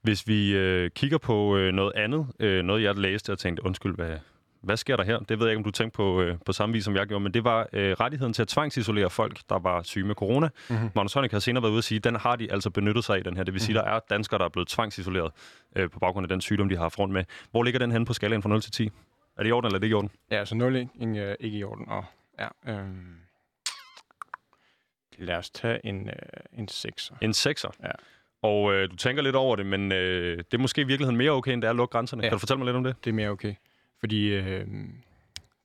[0.03, 3.95] Hvis vi øh, kigger på øh, noget andet, øh, noget jeg læste og tænkte, undskyld,
[3.95, 4.19] hvad,
[4.61, 5.19] hvad sker der her?
[5.19, 7.23] Det ved jeg ikke, om du tænkte på, øh, på samme vis, som jeg gjorde,
[7.23, 10.49] men det var øh, rettigheden til at tvangsisolere folk, der var syge med corona.
[10.71, 10.91] Mm-hmm.
[10.95, 13.25] Magnus Heunicke har senere været ude at sige, den har de altså benyttet sig af,
[13.25, 13.45] den her.
[13.45, 13.85] Det vil sige, mm-hmm.
[13.85, 15.33] der er danskere, der er blevet tvangsisoleret
[15.77, 17.25] øh, på baggrund af den sygdom, de har haft rundt med.
[17.51, 18.91] Hvor ligger den henne på skalaen fra 0 til 10?
[19.39, 20.11] Er det i orden, eller er det ikke i orden?
[20.31, 21.89] Ja, altså 0 ikke, ikke, ikke i orden.
[21.89, 22.05] Og,
[22.39, 22.89] ja, øh,
[25.19, 26.15] lad os tage en, øh,
[26.53, 27.17] en 6'er.
[27.21, 27.71] En 6'er?
[27.83, 27.91] Ja.
[28.43, 31.31] Og øh, du tænker lidt over det, men øh, det er måske i virkeligheden mere
[31.31, 32.23] okay, end det er at lukke grænserne.
[32.23, 32.29] Ja.
[32.29, 33.05] Kan du fortælle mig lidt om det?
[33.05, 33.55] Det er mere okay.
[34.01, 34.67] Fordi øh,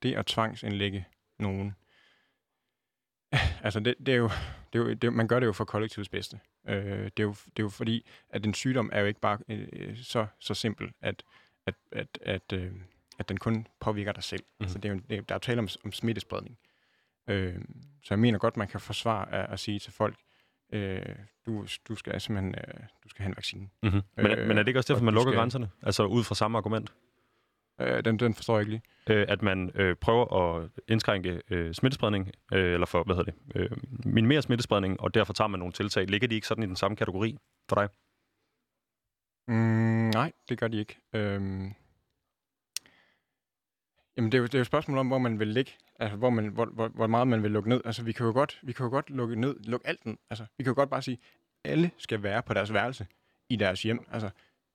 [0.04, 1.06] det at tvangsindlægge
[1.40, 1.76] nogen,
[3.64, 4.30] altså det, det, er jo,
[4.74, 6.40] det er jo, det, man gør det jo for kollektivets bedste.
[6.68, 9.38] Øh, det, er jo, det er jo fordi, at en sygdom er jo ikke bare
[9.50, 11.24] øh, så, så simpel, at,
[11.66, 12.72] at, at, at, øh,
[13.20, 14.44] at den kun påvirker dig selv.
[14.60, 14.64] Mm.
[14.64, 16.58] Altså det er jo, det, der er jo tale om, om smittespredning.
[17.30, 17.56] Øh,
[18.04, 20.16] så jeg mener godt, man kan forsvare at, at sige til folk,
[20.74, 23.70] øh, du, du skal simpelthen øh, du skal have en vaccine.
[23.84, 24.02] Mm-hmm.
[24.18, 25.40] Men, øh, men er det ikke også derfor, man lukker skal...
[25.40, 25.70] grænserne?
[25.82, 26.94] Altså ud fra samme argument?
[27.82, 29.18] Øh, den, den forstår jeg ikke lige.
[29.18, 33.56] Øh, at man øh, prøver at indskrænke øh, smittespredning, øh, eller for, hvad hedder det,
[33.56, 36.08] øh, minimere smittespredning, og derfor tager man nogle tiltag.
[36.08, 37.38] Ligger de ikke sådan i den samme kategori
[37.70, 37.90] for dig?
[39.48, 40.98] Mm, nej, det gør de ikke.
[41.14, 41.74] Øhm,
[44.18, 45.72] jamen, det er, jo, det er jo et spørgsmål om, hvor man vil ligge.
[46.00, 47.82] Altså, hvor, man, hvor, hvor, hvor meget man vil lukke ned.
[47.86, 50.16] Altså, vi kan jo godt, vi kan jo godt lukke ned, lukke alt ned.
[50.30, 51.20] Altså, vi kan jo godt bare sige,
[51.64, 53.08] alle skal være på deres værelse
[53.50, 54.06] i deres hjem.
[54.12, 54.30] Altså,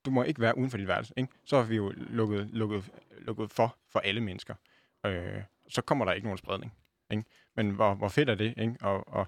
[0.04, 1.14] du må ikke være uden for dit værelse.
[1.16, 1.32] Ikke?
[1.44, 4.54] Så har vi jo lukket, lukket, lukket for for alle mennesker.
[5.06, 6.72] Øh, så kommer der ikke nogen spredning.
[7.10, 7.24] Ikke?
[7.56, 8.54] Men hvor, hvor fedt er det?
[8.56, 8.74] Ikke?
[8.80, 9.26] Og, og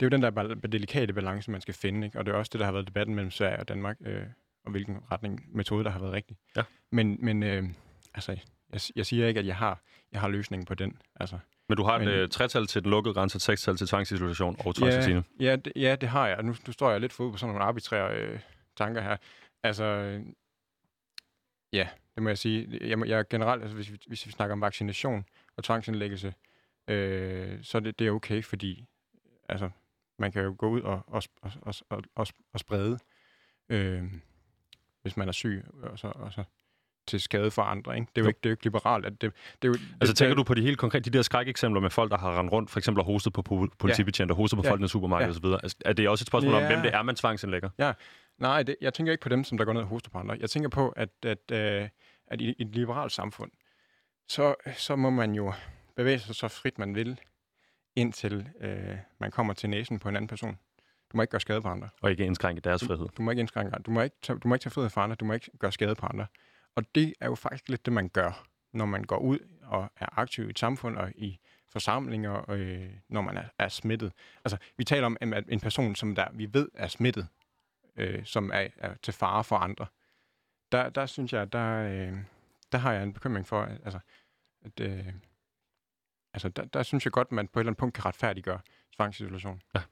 [0.00, 2.06] det er jo den der delikate balance, man skal finde.
[2.06, 2.18] Ikke?
[2.18, 4.26] Og det er også det, der har været debatten mellem Sverige og Danmark, øh,
[4.64, 6.36] og hvilken retning metode, der har været rigtig.
[6.56, 6.62] Ja.
[6.90, 7.64] Men, men øh,
[8.14, 8.40] altså,
[8.72, 9.82] jeg, jeg siger ikke, at jeg har,
[10.12, 11.00] jeg har løsningen på den.
[11.20, 14.56] Altså, men du har et øh, tretal til den lukkede grænse, et sekstal til tvangsisolation
[14.64, 15.24] og tvangsvaccine.
[15.40, 16.42] Ja, ja, det, ja, det har jeg.
[16.42, 18.40] Nu, nu står jeg lidt fod på sådan nogle arbitrære øh,
[18.76, 19.16] tanker her.
[19.62, 19.84] Altså,
[21.72, 22.78] ja, det må jeg sige.
[22.80, 25.24] Jeg, jeg generelt, altså, hvis, vi, hvis vi snakker om vaccination
[25.56, 26.34] og tvangsindlæggelse,
[26.88, 28.84] øh, så det, det er okay, fordi
[29.48, 29.70] altså,
[30.18, 31.52] man kan jo gå ud og, og, og,
[31.90, 32.98] og, og, og sprede,
[33.68, 34.04] øh,
[35.02, 36.44] hvis man er syg, og så, og så
[37.06, 37.94] til skade for andre.
[37.94, 38.06] Ikke?
[38.16, 38.28] Det er jo, jo.
[38.28, 39.06] Ikke, det er jo ikke liberalt.
[39.06, 41.22] At det, det er jo, altså det, tænker du på de helt konkrete, de der
[41.22, 44.36] skrækeksempler med folk, der har rendt rundt, for eksempel har hostet på politibetjenter, ja.
[44.36, 44.70] hostet på ja.
[44.70, 45.48] folk i supermarkedet ja.
[45.48, 45.58] osv.
[45.62, 46.60] Altså, er det også et spørgsmål ja.
[46.60, 47.70] om, hvem det er, man tvangsindlægger?
[47.78, 47.92] Ja,
[48.38, 50.36] nej, det, jeg tænker ikke på dem, som der går ned og hoster på andre.
[50.40, 51.88] Jeg tænker på, at, at, øh,
[52.26, 53.50] at i, i et liberalt samfund,
[54.28, 55.52] så, så må man jo
[55.96, 57.20] bevæge sig så frit man vil,
[57.96, 60.58] indtil øh, man kommer til næsen på en anden person.
[61.12, 61.88] Du må ikke gøre skade på andre.
[62.02, 63.06] Og ikke indskrænke deres frihed.
[63.06, 65.02] Du, du må ikke indskrænke Du må ikke, tage, du må ikke tage frihed fra
[65.02, 65.16] andre.
[65.16, 66.26] Du må ikke gøre skade på andre.
[66.74, 70.18] Og det er jo faktisk lidt det, man gør, når man går ud og er
[70.18, 74.12] aktiv i et samfund og i forsamlinger, øh, når man er, er smittet.
[74.44, 77.28] Altså, vi taler om en, en person, som der vi ved er smittet,
[77.96, 79.86] øh, som er, er til fare for andre.
[80.72, 82.18] Der, der synes jeg, der, øh,
[82.72, 84.00] der har jeg en bekymring for, altså,
[84.64, 85.12] at øh,
[86.34, 88.60] altså, der, der synes jeg godt, at man på et eller andet punkt kan retfærdiggøre
[88.96, 89.62] tvangsisolation.
[89.74, 89.82] Ja.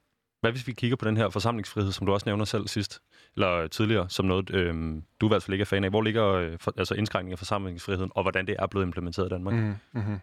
[0.41, 3.01] Hvad hvis vi kigger på den her forsamlingsfrihed, som du også nævner selv sidst,
[3.35, 5.89] eller tidligere, som noget, øh, du i hvert fald ikke er fan af.
[5.89, 9.29] Hvor ligger øh, for, altså indskrænkning af forsamlingsfriheden, og hvordan det er blevet implementeret i
[9.29, 9.53] Danmark?
[9.53, 10.19] Mm, mm-hmm.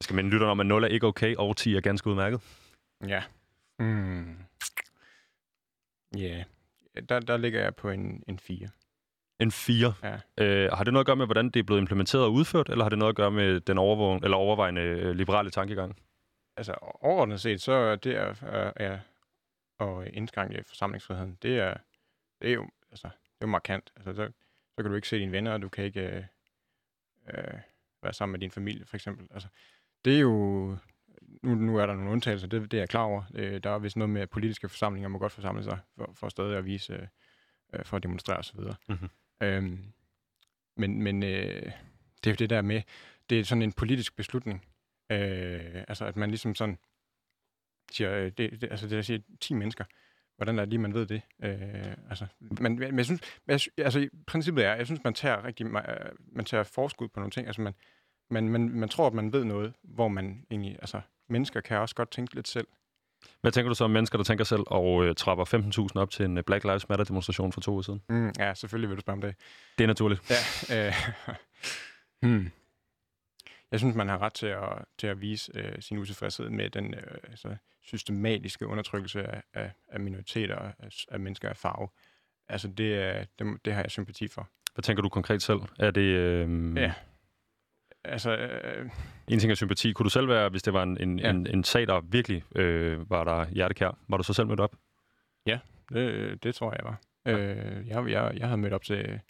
[0.00, 2.40] Jeg skal minde lytterne om, at 0 er ikke okay, og 10 er ganske udmærket.
[3.08, 3.22] Ja.
[3.78, 4.36] Mm.
[6.16, 6.20] Ja.
[6.20, 6.44] Yeah.
[7.08, 8.68] Der, der ligger jeg på en, en 4.
[9.40, 9.92] En 4?
[10.02, 10.44] Ja.
[10.44, 12.84] Øh, har det noget at gøre med, hvordan det er blevet implementeret og udført, eller
[12.84, 15.96] har det noget at gøre med den overvågen, eller overvejende øh, liberale tankegang?
[16.56, 18.98] Altså overordnet set, så det er, er, er
[19.80, 21.74] at indskrænke forsamlingsfriheden, det er,
[22.42, 23.92] det er jo, altså, det er jo markant.
[23.96, 24.32] Altså, så,
[24.70, 26.24] så kan du ikke se dine venner, og du kan ikke øh,
[27.34, 27.60] øh,
[28.02, 29.28] være sammen med din familie, for eksempel.
[29.30, 29.48] Altså,
[30.04, 30.76] det er jo,
[31.42, 33.22] nu, nu er der nogle undtagelser, det, det er jeg klar over.
[33.34, 36.28] Øh, der er vist noget med, at politiske forsamlinger må godt forsamle sig, for, for
[36.28, 37.08] stadig at vise,
[37.72, 38.60] øh, for at demonstrere osv.
[38.88, 39.08] Mm-hmm.
[39.42, 39.92] Øhm,
[40.76, 41.72] men men øh,
[42.24, 42.82] det er jo det der med,
[43.30, 44.64] det er sådan en politisk beslutning,
[45.10, 46.78] Øh, altså, at man ligesom sådan
[47.92, 49.84] siger, øh, det, det, altså det der siger 10 mennesker,
[50.36, 51.22] hvordan er det lige, man ved det?
[51.42, 55.66] Øh, altså, man, men jeg synes, jeg, altså, princippet er, jeg synes, man tager rigtig,
[56.32, 57.46] man tager forskud på nogle ting.
[57.46, 57.74] Altså, man,
[58.30, 61.94] man, man, man tror, at man ved noget, hvor man egentlig, altså, mennesker kan også
[61.94, 62.66] godt tænke lidt selv.
[63.40, 65.44] Hvad tænker du så om mennesker, der tænker selv og øh, trapper
[65.94, 68.02] 15.000 op til en øh, Black Lives Matter-demonstration for to år siden?
[68.08, 69.34] Mm, ja, selvfølgelig vil du spørge om det.
[69.78, 70.30] Det er naturligt.
[70.70, 70.94] Ja, øh,
[72.22, 72.50] hmm.
[73.70, 76.94] Jeg synes, man har ret til at, til at vise øh, sin utilfredshed med den
[76.94, 81.88] øh, altså, systematiske undertrykkelse af, af, af minoriteter, af, af mennesker af farve.
[82.48, 84.48] Altså, det, det, det har jeg sympati for.
[84.74, 85.60] Hvad tænker du konkret selv?
[85.78, 86.00] Er det...
[86.00, 86.76] Øh...
[86.76, 86.92] Ja.
[88.04, 88.90] Altså, øh...
[89.28, 89.92] En ting er sympati.
[89.92, 91.30] Kunne du selv være, hvis det var en, en, ja.
[91.30, 94.76] en, en sag, der virkelig øh, var der hjertekær, var du så selv mødt op?
[95.46, 95.58] Ja,
[95.92, 97.00] det, det tror jeg var.
[97.26, 97.38] Ja.
[97.38, 99.20] Øh, jeg, jeg, jeg havde mødt op til...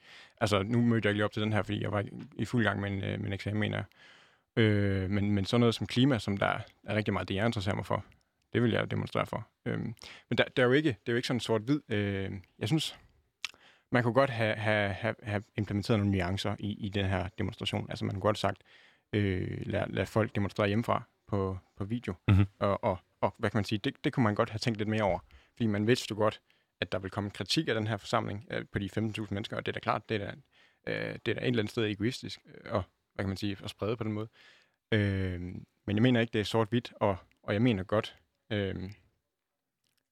[0.41, 2.05] Altså, nu mødte jeg ikke lige op til den her, fordi jeg var
[2.37, 3.75] i fuld gang med en, øh, min eksamen,
[4.57, 7.75] øh, men, men sådan noget som klima, som der er rigtig meget det, jeg interesserer
[7.75, 8.05] mig for,
[8.53, 9.49] det vil jeg demonstrere for.
[9.67, 9.79] Øh,
[10.29, 11.81] men der, der er jo ikke, det er jo ikke sådan sort-hvid.
[11.89, 12.99] Øh, jeg synes,
[13.93, 17.87] man kunne godt have, have, have, have implementeret nogle nuancer i, i den her demonstration.
[17.91, 18.63] Altså man kunne godt sagt,
[19.13, 22.15] øh, lad, lad folk demonstrere hjemmefra på, på video.
[22.29, 22.47] Mm-hmm.
[22.59, 24.89] Og, og, og hvad kan man sige, det, det kunne man godt have tænkt lidt
[24.89, 25.19] mere over.
[25.53, 26.41] Fordi man vidste jo godt,
[26.81, 29.67] at der vil komme kritik af den her forsamling øh, på de 15.000 mennesker, og
[29.67, 30.35] det er da klart, det er da,
[30.87, 32.83] øh, det er da et eller andet sted egoistisk, øh, og
[33.15, 34.29] hvad kan man sige, at sprede på den måde.
[34.93, 35.41] Øh,
[35.87, 38.19] men jeg mener ikke, det er sort-hvidt, og, og jeg mener godt,
[38.51, 38.91] øh,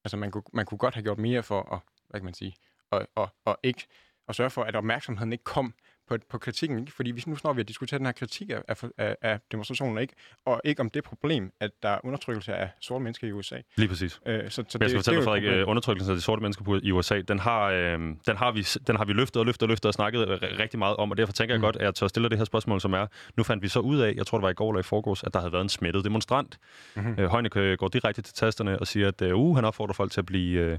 [0.05, 2.57] altså man kunne, man kunne godt have gjort mere for at, hvad kan man sige,
[2.91, 3.87] og, og, og ikke
[4.29, 5.75] og sørge for, at opmærksomheden ikke kom
[6.09, 6.79] på, på kritikken.
[6.79, 6.93] Ikke?
[6.93, 10.15] Fordi hvis nu snart vi har diskuteret den her kritik af, af, af demonstrationen, ikke?
[10.47, 13.57] og ikke om det problem, at der er undertrykkelse af sorte mennesker i USA.
[13.77, 14.21] Lige præcis.
[14.27, 16.81] Øh, så, så det, jeg skal fortælle dig, Frederik, øh, undertrykkelsen af de sorte mennesker
[16.83, 19.69] i USA, den har, øh, den, har vi, den har vi løftet og løftet og
[19.69, 21.65] løftet og snakket rigtig meget om, og derfor tænker jeg mm.
[21.65, 23.99] godt, at jeg tør stille det her spørgsmål, som er, nu fandt vi så ud
[23.99, 25.69] af, jeg tror det var i går eller i forgårs, at der havde været en
[25.69, 26.59] smittet demonstrant.
[26.97, 27.15] Mm-hmm.
[27.19, 30.27] Øh, Højne går direkte til tasterne og siger, at uh, han opfordrer folk til at
[30.27, 30.61] blive...
[30.61, 30.79] Øh,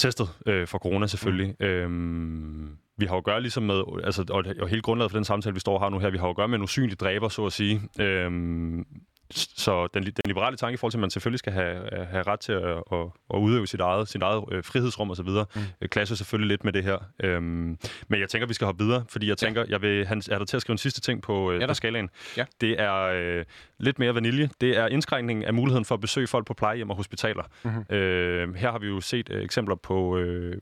[0.00, 1.54] testet øh, for corona selvfølgelig.
[1.60, 1.66] Mm.
[1.66, 5.24] Øhm, vi har jo at gøre ligesom med, altså, og, og hele grundlaget for den
[5.24, 7.28] samtale, vi står har nu her, vi har jo at gøre med en usynlig dræber,
[7.28, 7.80] så at sige.
[8.00, 8.86] Øhm,
[9.34, 12.40] så den, den liberale tanke i forhold til, at man selvfølgelig skal have, have ret
[12.40, 15.60] til at, at, at udøve sit eget, sit eget øh, frihedsrum osv., mm.
[15.80, 16.98] Øh, klasser selvfølgelig lidt med det her.
[17.22, 19.66] Øhm, men jeg tænker, vi skal hoppe videre, fordi jeg tænker, ja.
[19.70, 21.74] jeg vil, han, er der til at skrive en sidste ting på, øh, ja, på
[21.74, 22.10] skalaen.
[22.36, 22.44] Ja.
[22.60, 23.44] Det er øh,
[23.78, 24.50] lidt mere vanilje.
[24.60, 27.42] Det er indskrænkningen af muligheden for at besøge folk på plejehjem og hospitaler.
[27.62, 27.96] Mm-hmm.
[27.96, 30.56] Øh, her har vi jo set øh, eksempler på øh,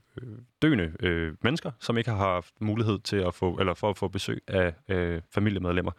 [0.61, 4.07] døende øh, mennesker, som ikke har haft mulighed til at få, eller for at få
[4.07, 5.91] besøg af øh, familiemedlemmer.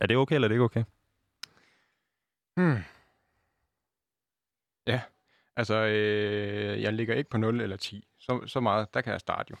[0.00, 0.84] Er det okay, eller er det ikke okay?
[2.56, 2.78] Hmm.
[4.86, 5.00] Ja,
[5.56, 8.08] altså øh, jeg ligger ikke på 0 eller 10.
[8.18, 9.56] Så, så meget, der kan jeg starte jo.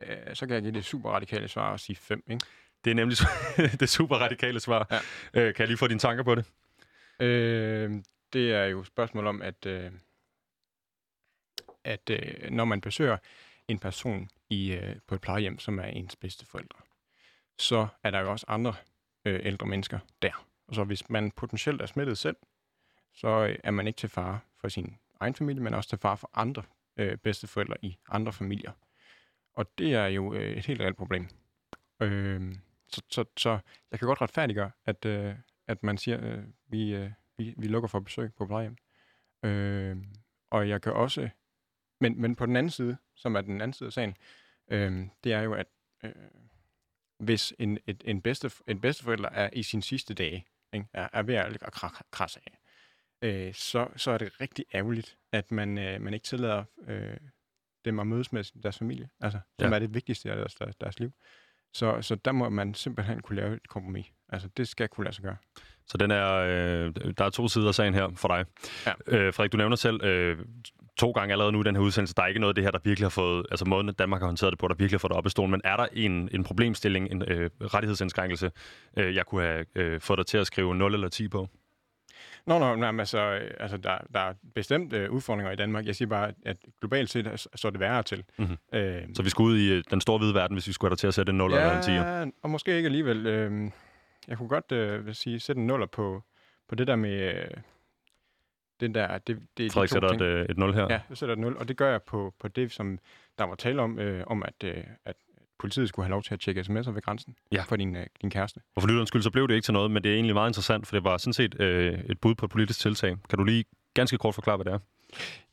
[0.00, 2.44] Øh, så kan jeg give det super radikale svar og sige 5, ikke?
[2.84, 3.18] Det er nemlig
[3.80, 4.86] det super radikale svar.
[4.90, 5.00] Ja.
[5.40, 6.46] Øh, kan jeg lige få dine tanker på det?
[7.20, 9.92] Øh, det er jo et spørgsmål om, at, øh,
[11.84, 13.16] at øh, når man besøger
[13.68, 16.78] en person i, øh, på et plejehjem, som er ens bedste forældre,
[17.58, 18.74] så er der jo også andre
[19.24, 20.46] øh, ældre mennesker der.
[20.70, 22.36] Og så hvis man potentielt er smittet selv,
[23.12, 26.16] så øh, er man ikke til fare for sin egen familie, men også til fare
[26.16, 26.62] for andre
[26.96, 28.72] øh, bedsteforældre i andre familier.
[29.54, 31.28] Og det er jo øh, et helt reelt problem.
[32.02, 32.54] Øh,
[32.88, 33.58] så, så, så
[33.90, 35.34] jeg kan godt retfærdiggøre, at, øh,
[35.66, 38.76] at man siger, øh, vi, øh, vi, vi lukker for besøg på plejehjem.
[39.42, 39.96] Øh,
[40.50, 41.28] og jeg kan også...
[42.00, 44.16] Men, men på den anden side, som er den anden side af sagen,
[44.68, 45.66] øh, det er jo, at
[46.04, 46.12] øh,
[47.18, 51.22] hvis en, et, en, bedste, en bedsteforælder er i sin sidste dage, ikke, er, er
[51.22, 51.72] ved at
[52.10, 52.58] krasse af,
[53.22, 57.16] øh, så, så er det rigtig ærgerligt, at man, øh, man ikke tillader øh,
[57.84, 59.74] dem at mødes med deres familie, altså, som ja.
[59.74, 61.12] er det vigtigste af deres, deres, deres liv.
[61.72, 64.06] Så, så der må man simpelthen kunne lave et kompromis.
[64.28, 65.36] Altså, det skal kunne lade sig gøre.
[65.86, 68.44] Så den er, øh, der er to sider af sagen her for dig.
[68.86, 68.92] Ja.
[69.06, 70.38] Øh, Frederik, du nævner selv øh,
[71.00, 72.70] to gange allerede nu i den her udsendelse, der er ikke noget af det her,
[72.70, 75.10] der virkelig har fået, altså måden Danmark har håndteret det på, der virkelig har fået
[75.10, 78.50] det op i stolen, men er der en, en problemstilling, en øh, rettighedsindskrænkelse,
[78.96, 81.48] øh, jeg kunne have øh, fået dig til at skrive 0 eller 10 på?
[82.46, 83.18] Nå, nå, nej, altså,
[83.60, 85.86] altså der, der er bestemt øh, udfordringer i Danmark.
[85.86, 88.24] Jeg siger bare, at globalt set så er det værre til.
[88.38, 88.56] Mm-hmm.
[88.72, 90.94] Øh, så vi skal ud i øh, den store hvide verden, hvis vi skulle have
[90.94, 91.90] dig til at sætte en 0 ja, eller en 10?
[91.90, 93.26] Ja, og måske ikke alligevel.
[93.26, 93.70] Øh,
[94.28, 96.22] jeg kunne godt øh, sige, sætte en 0 på,
[96.68, 97.34] på det der med...
[97.34, 97.50] Øh,
[98.80, 100.82] den der, det, det, Frederik de sætter et, øh, et 0 her.
[100.82, 102.98] Ja, jeg sætter et 0, og det gør jeg på, på det, som
[103.38, 105.16] der var tale om, øh, om at, øh, at
[105.58, 107.62] politiet skulle have lov til at tjekke sms'er ved grænsen ja.
[107.62, 108.60] for din, øh, din kæreste.
[108.76, 110.50] Og for lytterens skyld, så blev det ikke til noget, men det er egentlig meget
[110.50, 113.16] interessant, for det var sådan set øh, et bud på et politisk tiltag.
[113.28, 113.64] Kan du lige
[113.94, 114.78] ganske kort forklare, hvad det er?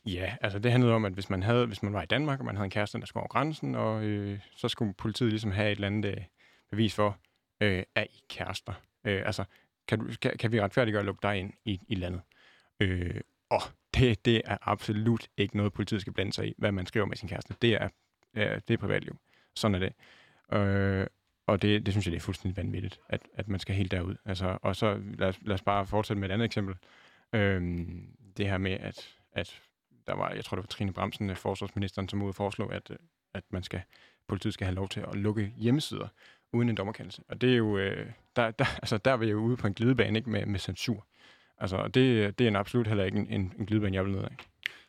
[0.05, 2.45] Ja, altså det handlede om, at hvis man, havde, hvis man var i Danmark, og
[2.45, 5.71] man havde en kæreste, der skulle over grænsen, og øh, så skulle politiet ligesom have
[5.71, 6.17] et eller andet øh,
[6.69, 7.17] bevis for,
[7.61, 8.73] øh, at I kærester.
[9.05, 9.43] Øh, altså,
[9.87, 12.21] kan, du, kan, kan vi retfærdiggøre at lukke dig ind i, i landet?
[12.79, 13.61] Øh, og
[13.93, 17.17] det, det er absolut ikke noget, politiet skal blande sig i, hvad man skriver med
[17.17, 17.55] sin kæreste.
[17.61, 17.89] Det er,
[18.33, 19.17] øh, det er privatliv.
[19.55, 19.93] Sådan er det.
[20.57, 21.07] Øh,
[21.47, 24.15] og det, det synes jeg, det er fuldstændig vanvittigt, at, at man skal helt derud.
[24.25, 26.75] Altså, og så lad os, lad os bare fortsætte med et andet eksempel.
[27.33, 27.61] Øh,
[28.37, 29.61] det her med, at, at
[30.07, 32.91] der var, jeg tror det var Trine Bremsen, øh, forsvarsministeren, som ude foreslå, at,
[33.33, 33.81] at man skal,
[34.27, 36.07] politiet skal have lov til at lukke hjemmesider.
[36.53, 37.23] uden en dommerkendelse.
[37.27, 39.73] Og det er jo, øh, der, der, altså, der er vi jo ude på en
[39.73, 41.05] glidebane ikke, med, med censur.
[41.59, 44.23] Altså, det, det er en absolut heller ikke en, en, en glidebane, jeg vil ned
[44.23, 44.35] af.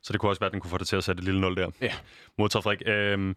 [0.02, 1.40] Så det kunne også være, at den kunne få det til at sætte et lille
[1.40, 1.70] nul der.
[1.80, 1.92] Ja.
[2.38, 2.82] Modtaget, Frederik.
[2.86, 3.36] Øhm,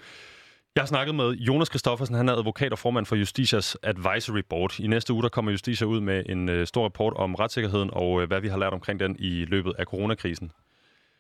[0.76, 4.80] jeg har snakket med Jonas Kristoffersen, han er advokat og formand for Justitias Advisory Board.
[4.80, 8.22] I næste uge der kommer Justitia ud med en øh, stor rapport om retssikkerheden og
[8.22, 10.52] øh, hvad vi har lært omkring den i løbet af coronakrisen.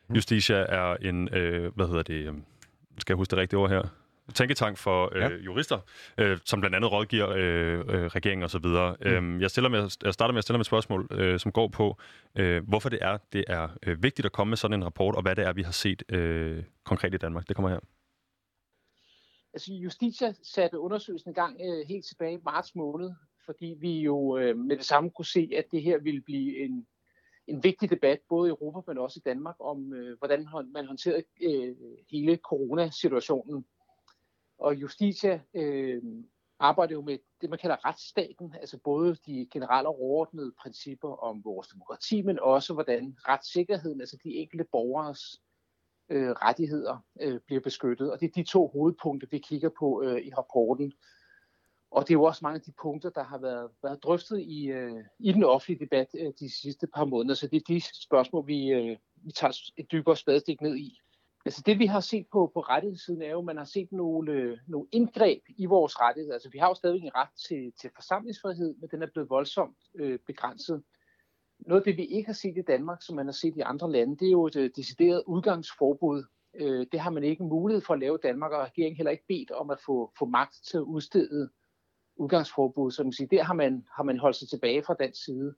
[0.08, 0.16] Mm.
[0.16, 2.34] Justitia er en, øh, hvad hedder det, øh,
[2.98, 3.82] skal jeg huske det rigtige ord her?
[4.34, 5.28] Tænketank for øh, ja.
[5.30, 5.80] jurister,
[6.18, 8.66] øh, som blandt andet rådgiver øh, øh, regeringen osv.
[8.66, 8.96] Mm.
[9.02, 11.68] Øhm, jeg, stiller med, jeg starter med at stille med et spørgsmål, øh, som går
[11.68, 11.98] på,
[12.36, 15.22] øh, hvorfor det er, det er øh, vigtigt at komme med sådan en rapport, og
[15.22, 17.48] hvad det er, vi har set øh, konkret i Danmark.
[17.48, 17.80] Det kommer her.
[19.54, 23.12] Altså, Justitia satte undersøgelsen i gang øh, helt tilbage i marts måned,
[23.46, 26.88] fordi vi jo øh, med det samme kunne se, at det her ville blive en,
[27.48, 31.24] en vigtig debat, både i Europa, men også i Danmark, om øh, hvordan man håndterede
[31.42, 31.76] øh,
[32.12, 33.66] hele coronasituationen.
[34.62, 36.02] Og Justitia øh,
[36.60, 41.68] arbejder jo med det, man kalder retsstaten, altså både de generelle overordnede principper om vores
[41.68, 45.42] demokrati, men også hvordan retssikkerheden, altså de enkelte borgers
[46.10, 48.12] øh, rettigheder øh, bliver beskyttet.
[48.12, 50.94] Og det er de to hovedpunkter, vi kigger på øh, i rapporten.
[51.92, 54.66] Og det er jo også mange af de punkter, der har været, været drøftet i,
[54.66, 57.36] øh, i den offentlige debat øh, de sidste par måneder.
[57.36, 61.00] Så det er de spørgsmål, vi, øh, vi tager et dybere spadestik ned i.
[61.46, 64.32] Altså det, vi har set på, på rettighedssiden, er jo, at man har set nogle,
[64.32, 66.34] øh, nogle indgreb i vores rettigheder.
[66.34, 69.78] Altså vi har jo stadig en ret til, til forsamlingsfrihed, men den er blevet voldsomt
[69.96, 70.84] øh, begrænset.
[71.60, 73.92] Noget af det, vi ikke har set i Danmark, som man har set i andre
[73.92, 76.24] lande, det er jo et øh, decideret udgangsforbud.
[76.56, 79.28] Øh, det har man ikke mulighed for at lave i Danmark, og regeringen heller ikke
[79.28, 81.50] bedt om at få, få magt til at udstede
[82.16, 82.92] udgangsforbud.
[82.92, 85.56] Så man siger, der har man, har man holdt sig tilbage fra den side.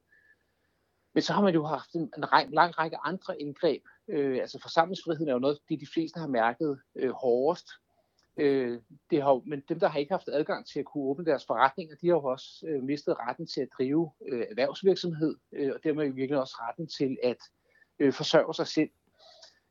[1.13, 3.83] Men så har man jo haft en, en ræk, lang række andre indgreb.
[4.07, 7.67] Øh, altså forsamlingsfriheden er jo noget, det de fleste har mærket øh, hårdest.
[8.37, 11.45] Øh, det har, men dem, der har ikke haft adgang til at kunne åbne deres
[11.45, 15.83] forretninger, de har jo også øh, mistet retten til at drive øh, erhvervsvirksomhed, øh, og
[15.83, 17.37] dermed virkelig også retten til at
[17.99, 18.89] øh, forsørge sig selv.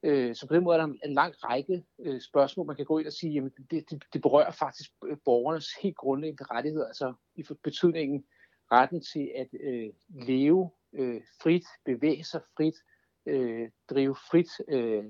[0.03, 2.85] Øh, så på den måde er der en, en lang række øh, spørgsmål, man kan
[2.85, 6.87] gå ind og sige, jamen det, det, det berører faktisk øh, borgernes helt grundlæggende rettigheder,
[6.87, 8.25] altså i betydningen
[8.73, 12.75] retten til at øh, leve øh, frit, bevæge sig frit,
[13.27, 15.05] øh, drive frit øh,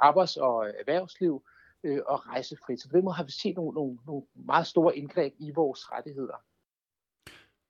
[0.00, 1.42] arbejds- og erhvervsliv,
[1.84, 2.80] øh, og rejse frit.
[2.80, 5.92] Så på den måde har vi set nogle, nogle, nogle meget store indgreb i vores
[5.92, 6.36] rettigheder.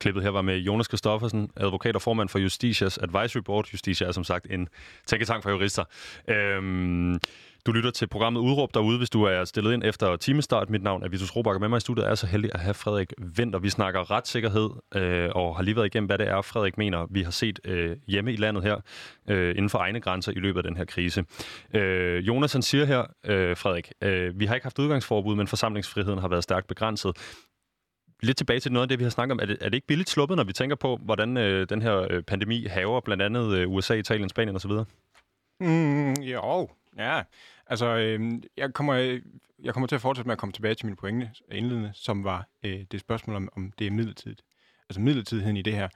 [0.00, 3.66] Klippet her var med Jonas Kristoffersen, advokat og formand for Justitias Advisory Board.
[3.72, 4.68] Justitia er som sagt en
[5.06, 5.84] tænketank for jurister.
[6.28, 7.18] Øhm,
[7.66, 10.70] du lytter til programmet Udråb derude, hvis du er stillet ind efter timestart.
[10.70, 12.74] Mit navn er Vitus Robak, og med mig i studiet er så heldig at have
[12.74, 13.58] Frederik Vinter.
[13.58, 17.22] Vi snakker retssikkerhed, øh, og har lige været igennem, hvad det er, Frederik mener, vi
[17.22, 18.76] har set øh, hjemme i landet her,
[19.28, 21.24] øh, inden for egne grænser i løbet af den her krise.
[21.74, 26.18] Øh, Jonas han siger her, øh, Frederik, øh, vi har ikke haft udgangsforbud, men forsamlingsfriheden
[26.18, 27.16] har været stærkt begrænset
[28.22, 29.38] lidt tilbage til noget af det, vi har snakket om.
[29.42, 32.06] Er det, er det ikke billigt sluppet, når vi tænker på, hvordan øh, den her
[32.10, 34.70] øh, pandemi haver blandt andet øh, USA, Italien, Spanien osv.?
[35.60, 37.22] Mm, jo, ja.
[37.66, 39.22] Altså, øh, jeg, kommer, øh,
[39.62, 42.48] jeg kommer til at fortsætte med at komme tilbage til min pointe indledende, som var
[42.62, 44.42] øh, det spørgsmål om, om det er midlertidigt.
[44.88, 45.88] Altså midlertidigheden i det her,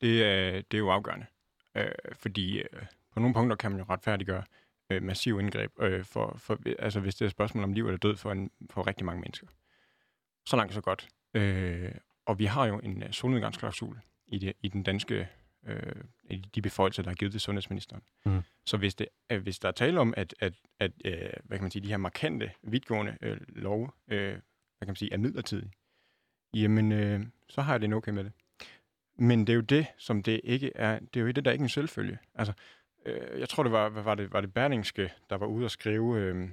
[0.00, 1.26] det er, det er jo afgørende.
[1.74, 2.82] Øh, fordi øh,
[3.12, 4.42] på nogle punkter kan man jo retfærdiggøre
[4.90, 7.98] øh, massiv indgreb, øh, for, for, altså hvis det er et spørgsmål om liv eller
[7.98, 9.46] død for, en, for rigtig mange mennesker.
[10.46, 11.08] Så langt så godt.
[11.34, 11.92] Øh,
[12.26, 15.28] og vi har jo en øh, solnedgangsklausul i, det, i den danske
[15.66, 18.02] øh, de beføjelser, der er givet til sundhedsministeren.
[18.26, 18.40] Mm.
[18.66, 21.64] Så hvis, det, øh, hvis der er tale om, at, at, at øh, hvad kan
[21.64, 25.72] man sige, de her markante, vidtgående øh, love øh, hvad kan man sige, er midlertidige,
[26.54, 28.32] jamen øh, så har jeg det okay med det.
[29.16, 31.52] Men det er jo det, som det ikke er, det er jo det, der er
[31.52, 32.18] ikke en selvfølge.
[32.34, 32.52] Altså,
[33.06, 35.70] øh, jeg tror, det var, hvad var det, var det Berlingske, der var ude at
[35.70, 36.48] skrive, øh,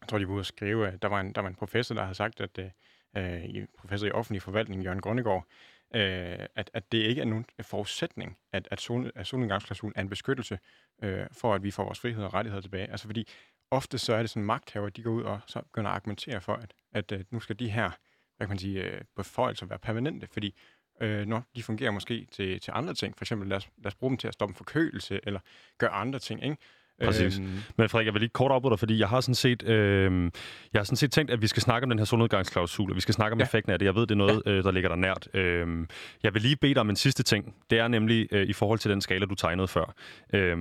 [0.00, 1.94] jeg tror, de var ude at skrive, at der var en, der var en professor,
[1.94, 2.70] der havde sagt, at øh,
[3.16, 5.46] øh, professor i offentlig forvaltning, Jørgen Grønnegård,
[5.94, 10.08] øh, at, at det ikke er nogen forudsætning, at, at, sol, at solnedgangsklausulen er en
[10.08, 10.58] beskyttelse
[11.02, 12.90] øh, for, at vi får vores frihed og rettigheder tilbage.
[12.90, 13.28] Altså fordi
[13.70, 16.54] ofte så er det sådan magthaver, de går ud og så begynder at argumentere for,
[16.54, 17.90] at, at, at nu skal de her
[18.42, 20.54] hvad kan man sige, øh, beføjelser være permanente, fordi
[21.00, 23.94] øh, når de fungerer måske til, til andre ting, for eksempel lad os, lad os
[23.94, 25.40] bruge dem til at stoppe forkølelse, eller
[25.78, 26.56] gøre andre ting, ikke?
[27.06, 27.38] Præcis.
[27.38, 27.48] Øhm.
[27.76, 30.30] Men Frederik, jeg vil lige kort afbryde dig, fordi jeg har sådan set, øh,
[30.72, 33.00] jeg har sådan set tænkt, at vi skal snakke om den her solnedgangsklausul, og vi
[33.00, 33.44] skal snakke om ja.
[33.44, 33.86] effekten af det.
[33.86, 34.50] Jeg ved, det er noget, ja.
[34.50, 35.28] øh, der ligger der nært.
[35.34, 35.86] Øh,
[36.22, 37.54] jeg vil lige bede dig om en sidste ting.
[37.70, 39.94] Det er nemlig øh, i forhold til den skala, du tegnede før.
[40.34, 40.56] Øh,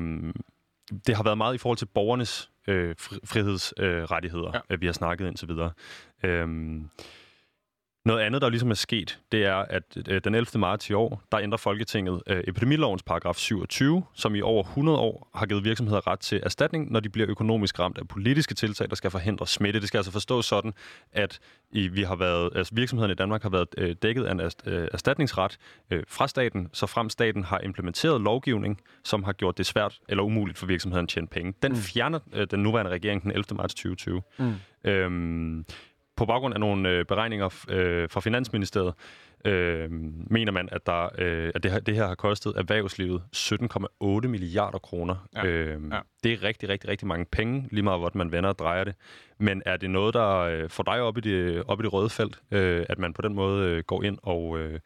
[1.07, 2.95] det har været meget i forhold til borgernes øh,
[3.25, 4.75] frihedsrettigheder, øh, ja.
[4.75, 5.71] vi har snakket indtil videre.
[6.23, 6.47] Øh,
[8.05, 10.59] Noget andet, der ligesom er sket, det er, at øh, den 11.
[10.59, 15.29] marts i år, der ændrer Folketinget øh, epidemilovens paragraf 27, som i over 100 år
[15.35, 18.95] har givet virksomheder ret til erstatning, når de bliver økonomisk ramt af politiske tiltag, der
[18.95, 19.79] skal forhindre smitte.
[19.79, 20.73] Det skal altså forstås sådan,
[21.11, 21.39] at
[21.71, 24.39] i, vi har været, altså virksomhederne i Danmark har været øh, dækket af en
[24.93, 25.57] erstatningsret
[25.91, 30.23] øh, fra staten, så frem staten har implementeret lovgivning, som har gjort det svært eller
[30.23, 31.53] umuligt for virksomheden at tjene penge.
[31.61, 31.77] Den mm.
[31.77, 33.45] fjerner øh, den nuværende regering den 11.
[33.55, 34.21] marts 2020.
[34.39, 34.53] Mm.
[34.83, 35.65] Øhm,
[36.21, 38.93] på baggrund af nogle øh, beregninger øh, fra Finansministeriet,
[39.45, 39.91] øh,
[40.31, 44.79] mener man, at, der, øh, at det, her, det her har kostet erhvervslivet 17,8 milliarder
[44.79, 45.27] kroner.
[45.35, 45.45] Ja.
[45.45, 45.99] Øh, ja.
[46.23, 48.95] Det er rigtig, rigtig, rigtig mange penge, lige meget hvordan man vender og drejer det.
[49.39, 52.09] Men er det noget, der øh, får dig op i det, op i det røde
[52.09, 54.79] felt, øh, at man på den måde øh, går ind og øh,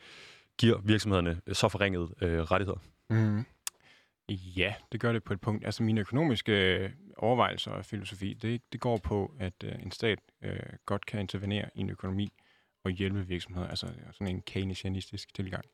[0.58, 2.80] giver virksomhederne så forringede øh, rettigheder?
[3.10, 3.46] Mm.
[4.30, 5.66] Ja, det gør det på et punkt.
[5.66, 10.60] Altså mine økonomiske overvejelser og filosofi, det, det går på, at øh, en stat øh,
[10.86, 12.30] godt kan intervenere i en økonomi
[12.84, 13.68] og hjælpe virksomheder.
[13.68, 15.66] Altså sådan en keynesianistisk tilgang.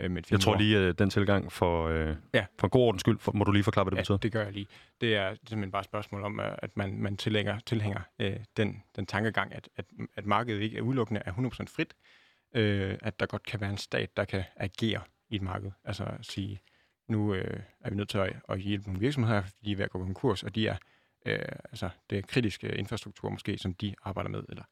[0.00, 2.46] Øh, med jeg tror lige, at øh, den tilgang for, øh, ja.
[2.58, 4.16] for god ordens skyld, for, må du lige forklare, hvad det ja, betyder?
[4.16, 4.66] det gør jeg lige.
[5.00, 9.06] Det er simpelthen bare et spørgsmål om, at man, man tilhænger, tilhænger øh, den, den
[9.06, 11.36] tankegang, at, at, at markedet ikke er udelukkende er 100%
[11.76, 11.94] frit,
[12.54, 15.70] øh, at der godt kan være en stat, der kan agere i et marked.
[15.84, 16.60] Altså at sige,
[17.08, 19.84] nu øh, er vi nødt til at, at hjælpe nogle virksomheder, fordi de er ved
[19.84, 20.76] at gå konkurs, og de er,
[21.26, 24.64] øh, altså, det er kritiske infrastruktur måske, som de arbejder med, eller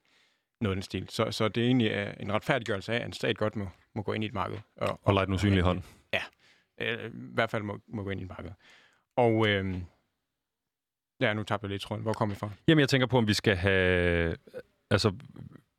[0.60, 1.08] noget af den stil.
[1.08, 4.02] Så, så det er egentlig øh, en retfærdiggørelse af, at en stat godt må, må
[4.02, 4.58] gå ind i et marked.
[4.76, 5.82] Og, og lege den usynlige hånd.
[6.12, 6.22] Ja,
[6.80, 8.50] øh, i hvert fald må, må gå ind i et marked.
[9.16, 9.76] Og øh,
[11.20, 12.02] ja, nu tabte jeg lidt tråden.
[12.02, 12.50] Hvor kommer vi fra?
[12.68, 14.36] Jamen, jeg tænker på, om vi skal have...
[14.90, 15.12] Altså,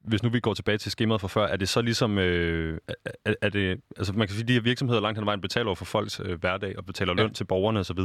[0.04, 2.78] hvis nu vi går tilbage til skemaet fra før, er det så ligesom, øh,
[3.26, 5.41] er, er det, altså man kan sige, at de her virksomheder langt hen ad vejen
[5.41, 7.34] betaler over for folks øh, hverdag og betaler løn ja.
[7.34, 7.99] til borgerne osv.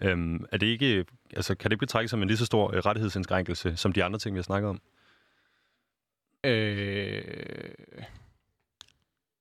[0.00, 1.04] Øhm, er det ikke,
[1.36, 4.18] altså kan det ikke betragtes som en lige så stor øh, rettighedsindskrænkelse, som de andre
[4.18, 4.80] ting, vi har snakket om?
[6.44, 7.22] Øh,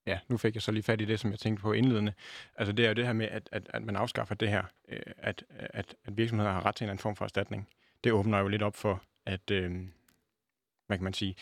[0.08, 2.14] ja, nu fik jeg så lige fat i det, som jeg tænkte på indledende.
[2.56, 5.00] Altså det er jo det her med, at, at, at man afskaffer det her, øh,
[5.18, 7.68] at, at, at virksomheder har ret til en anden form for erstatning.
[8.04, 9.72] Det åbner jo lidt op for, at, øh,
[10.88, 11.36] hvad kan man sige,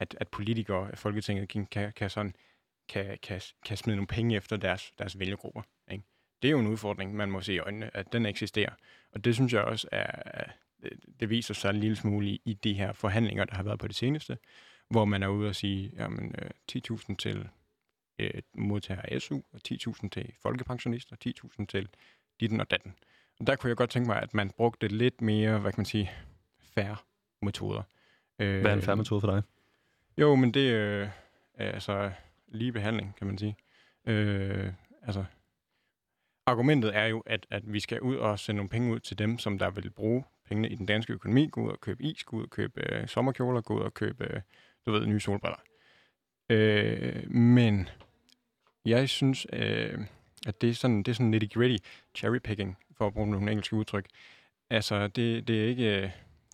[0.00, 2.34] at, at politikere af Folketinget kan, kan, kan, sådan,
[2.88, 5.62] kan, kan, kan smide nogle penge efter deres, deres vælgergrupper.
[5.90, 6.04] Ikke?
[6.42, 8.72] Det er jo en udfordring, man må se i øjnene, at den eksisterer.
[9.12, 10.44] Og det synes jeg også er,
[11.20, 13.88] det viser sig en lille smule i, i de her forhandlinger, der har været på
[13.88, 14.38] det seneste,
[14.88, 16.34] hvor man er ude og sige, jamen
[16.72, 17.48] 10.000 øh, til
[18.18, 21.16] øh, modtager af SU, og 10.000 til folkepensionister,
[21.58, 21.88] 10.000 til
[22.40, 22.94] ditten og datten.
[23.40, 25.86] Og der kunne jeg godt tænke mig, at man brugte lidt mere, hvad kan man
[25.86, 26.10] sige,
[26.60, 26.96] færre
[27.42, 27.82] metoder.
[28.36, 29.42] Hvad er en færre metode for dig?
[30.18, 31.08] Jo, men det øh,
[31.54, 32.12] er altså
[32.48, 33.56] lige behandling, kan man sige.
[34.06, 35.24] Øh, altså,
[36.46, 39.38] argumentet er jo, at, at vi skal ud og sende nogle penge ud til dem,
[39.38, 42.36] som der vil bruge pengene i den danske økonomi, gå ud og købe is, gå
[42.36, 44.40] ud og købe øh, sommerkjoler, gå ud og købe, øh,
[44.86, 45.62] du ved, nye solbriller.
[46.50, 47.88] Øh, men
[48.84, 49.98] jeg synes, øh,
[50.46, 51.76] at det er sådan, det er sådan nitty-gritty
[52.18, 54.06] cherry-picking, for at bruge nogle engelske udtryk.
[54.70, 56.02] Altså, det, det er ikke...
[56.02, 56.10] Øh,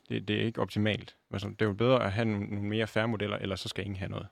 [0.09, 1.16] det, det er ikke optimalt.
[1.32, 3.84] Altså, det er jo bedre at have nogle, nogle mere færre modeller, eller så skal
[3.84, 4.26] ingen have noget.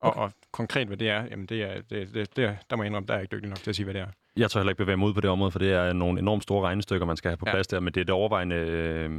[0.00, 0.20] Og, okay.
[0.20, 3.06] og konkret, hvad det er, jamen det er, det, det, det, der må jeg indrømme,
[3.06, 4.06] der er jeg ikke dygtig nok til at sige, hvad det er.
[4.36, 6.42] Jeg tror heller ikke bevæge mig ud på det område, for det er nogle enormt
[6.42, 7.52] store regnestykker, man skal have på ja.
[7.52, 9.10] plads der, men det er det overvejende, øh,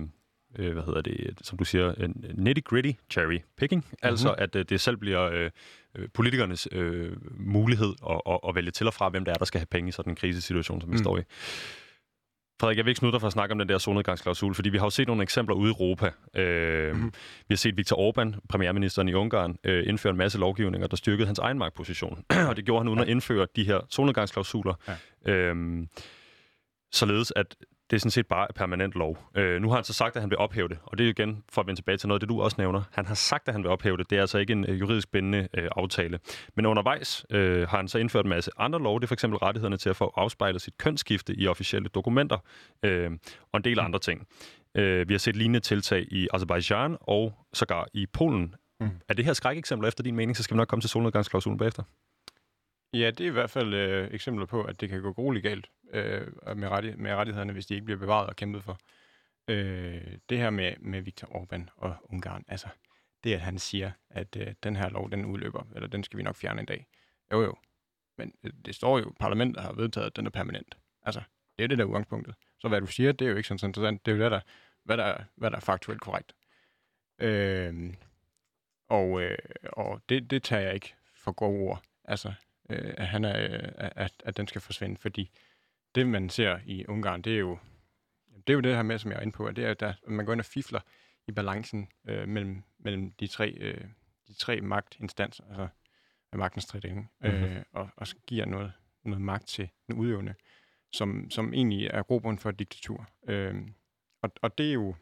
[0.60, 1.94] øh, hvad hedder det, som du siger,
[2.38, 3.98] nitty-gritty cherry picking, mm-hmm.
[4.02, 5.50] altså at øh, det selv bliver øh,
[5.96, 9.46] øh, politikernes øh, mulighed at, at, at vælge til og fra, hvem det er, der
[9.46, 11.04] skal have penge i sådan en krisesituation, som vi mm.
[11.04, 11.22] står i.
[12.60, 14.78] Frederik, jeg vil ikke snutte dig for at snakke om den der solnedgangsklausul, fordi vi
[14.78, 16.12] har jo set nogle eksempler ude i Europa.
[16.36, 17.12] Øh, mm-hmm.
[17.48, 21.26] Vi har set Viktor Orbán, premierministeren i Ungarn, øh, indføre en masse lovgivninger, der styrkede
[21.26, 22.26] hans egen magtposition.
[22.50, 23.04] og det gjorde han uden ja.
[23.04, 24.74] at indføre de her solnedgangsklausuler.
[25.26, 25.32] Ja.
[25.32, 25.88] Øh,
[26.92, 27.56] således at
[27.90, 29.18] det er sådan set bare permanent lov.
[29.36, 31.44] Øh, nu har han så sagt, at han vil ophæve det, og det er igen
[31.50, 32.82] for at vende tilbage til noget, det du også nævner.
[32.92, 34.10] Han har sagt, at han vil ophæve det.
[34.10, 36.20] Det er altså ikke en øh, juridisk bindende øh, aftale.
[36.56, 39.00] Men undervejs øh, har han så indført en masse andre lov.
[39.00, 42.38] Det er for eksempel rettighederne til at få afspejlet sit kønsskifte i officielle dokumenter
[42.84, 43.12] øh,
[43.52, 43.86] og en del mm.
[43.86, 44.28] andre ting.
[44.76, 48.56] Øh, vi har set lignende tiltag i Azerbaijan og sågar i Polen.
[48.80, 48.90] Mm.
[49.10, 51.84] Er det her skrækeksempler efter din mening, så skal vi nok komme til solnedgangsklausulen bagefter?
[52.94, 55.70] Ja, det er i hvert fald øh, eksempler på, at det kan gå grueligt galt
[55.94, 56.28] øh,
[56.58, 58.78] med, ret, med rettighederne, hvis de ikke bliver bevaret og kæmpet for.
[59.48, 62.68] Øh, det her med, med Viktor Orbán og Ungarn, altså
[63.24, 66.24] det, at han siger, at øh, den her lov, den udløber, eller den skal vi
[66.24, 66.88] nok fjerne en dag.
[67.32, 67.56] Jo, jo.
[68.18, 70.78] Men øh, det står jo, parlamentet har vedtaget, at den er permanent.
[71.04, 71.22] Altså,
[71.58, 72.36] det er det der udgangspunktet.
[72.60, 74.06] Så hvad du siger, det er jo ikke sådan interessant.
[74.06, 74.40] Det er jo det, der,
[74.84, 76.34] hvad, der, hvad der er faktuelt korrekt.
[77.20, 77.94] Øh,
[78.88, 81.82] og øh, og det, det tager jeg ikke for gode ord.
[82.04, 82.34] Altså,
[82.70, 85.32] øh, at, han er, øh, at, at den skal forsvinde, fordi
[85.96, 87.58] det, man ser i Ungarn, det er jo
[88.48, 89.80] det, er jo det her med, som jeg er inde på, at det er, at
[89.80, 90.80] der, man går ind og fifler
[91.28, 93.84] i balancen øh, mellem, mellem de, tre, øh,
[94.28, 95.68] de tre magtinstanser, altså
[96.34, 97.44] magtens tredeling, mm-hmm.
[97.44, 98.72] øh, og, og giver noget,
[99.04, 100.34] noget magt til den udøvende,
[100.94, 103.10] som, som egentlig er grobund for et diktatur.
[103.28, 103.56] Øh,
[104.22, 104.96] og, og det er jo...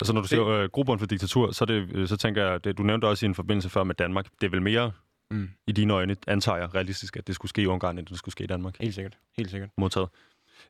[0.00, 2.64] Altså når du det, siger øh, grobund for diktatur, så, det, øh, så tænker jeg,
[2.64, 4.92] det, du nævnte også i en forbindelse før med Danmark, det er vel mere
[5.30, 5.50] mm.
[5.66, 8.32] i dine øjne, antager jeg realistisk, at det skulle ske i Ungarn, end det skulle
[8.32, 8.76] ske i Danmark?
[8.80, 9.18] Helt sikkert.
[9.36, 9.70] Helt sikkert.
[9.78, 10.08] Modtaget.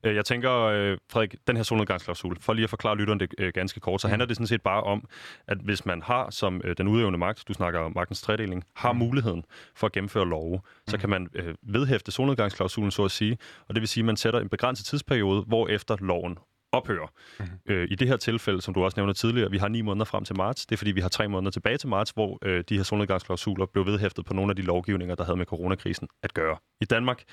[0.05, 3.53] Øh, jeg tænker, øh, Frederik, den her solnedgangsklausul, for lige at forklare lytteren det øh,
[3.55, 4.11] ganske kort, så mm.
[4.11, 5.09] handler det sådan set bare om,
[5.47, 8.99] at hvis man har som den udøvende magt, du snakker om magtens tredeling, har mm.
[8.99, 9.45] muligheden
[9.75, 10.63] for at gennemføre love, mm.
[10.89, 11.29] så kan man
[11.63, 13.39] vedhæfte solnedgangsklausulen, så at sige,
[13.69, 16.39] og det vil sige, at man sætter en begrænset tidsperiode, hvor efter loven
[16.75, 17.07] ophører.
[17.39, 17.59] Mm-hmm.
[17.67, 20.25] Øh, I det her tilfælde, som du også nævnte tidligere, vi har ni måneder frem
[20.25, 20.67] til marts.
[20.67, 23.67] Det er fordi, vi har tre måneder tilbage til marts, hvor øh, de her solnedgangsklausuler
[23.67, 26.57] blev vedhæftet på nogle af de lovgivninger, der havde med coronakrisen at gøre.
[26.81, 27.25] I Danmark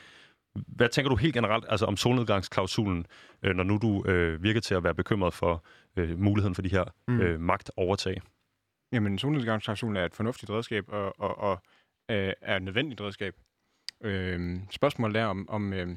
[0.56, 3.06] hvad tænker du helt generelt altså om solnedgangsklausulen,
[3.44, 5.66] øh, når nu du øh, virker til at være bekymret for
[5.96, 7.22] øh, muligheden for de her mm.
[7.22, 8.22] øh, magtovertag?
[8.92, 11.64] Jamen, solnedgangsklausulen er et fornuftigt redskab og, og, og
[12.12, 13.36] øh, er et nødvendigt redskab.
[14.04, 15.88] Øh, spørgsmålet er, om, om øh,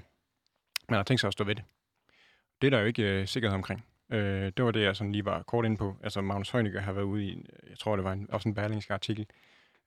[0.88, 1.64] man har tænkt sig at stå ved det.
[2.61, 3.85] Det er der jo ikke øh, sikkerhed omkring.
[4.13, 5.97] Øh, det var det, jeg sådan lige var kort inde på.
[6.03, 8.55] Altså, Magnus Heunicke har været ude i, øh, jeg tror, det var en, også en
[8.55, 9.27] berlingske artikel,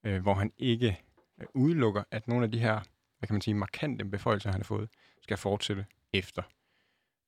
[0.03, 0.99] øh, hvor han ikke
[1.41, 2.79] øh, udelukker, at nogle af de her
[3.19, 4.89] hvad kan man sige, markante beføjelser, han har fået,
[5.21, 6.43] skal fortsætte efter,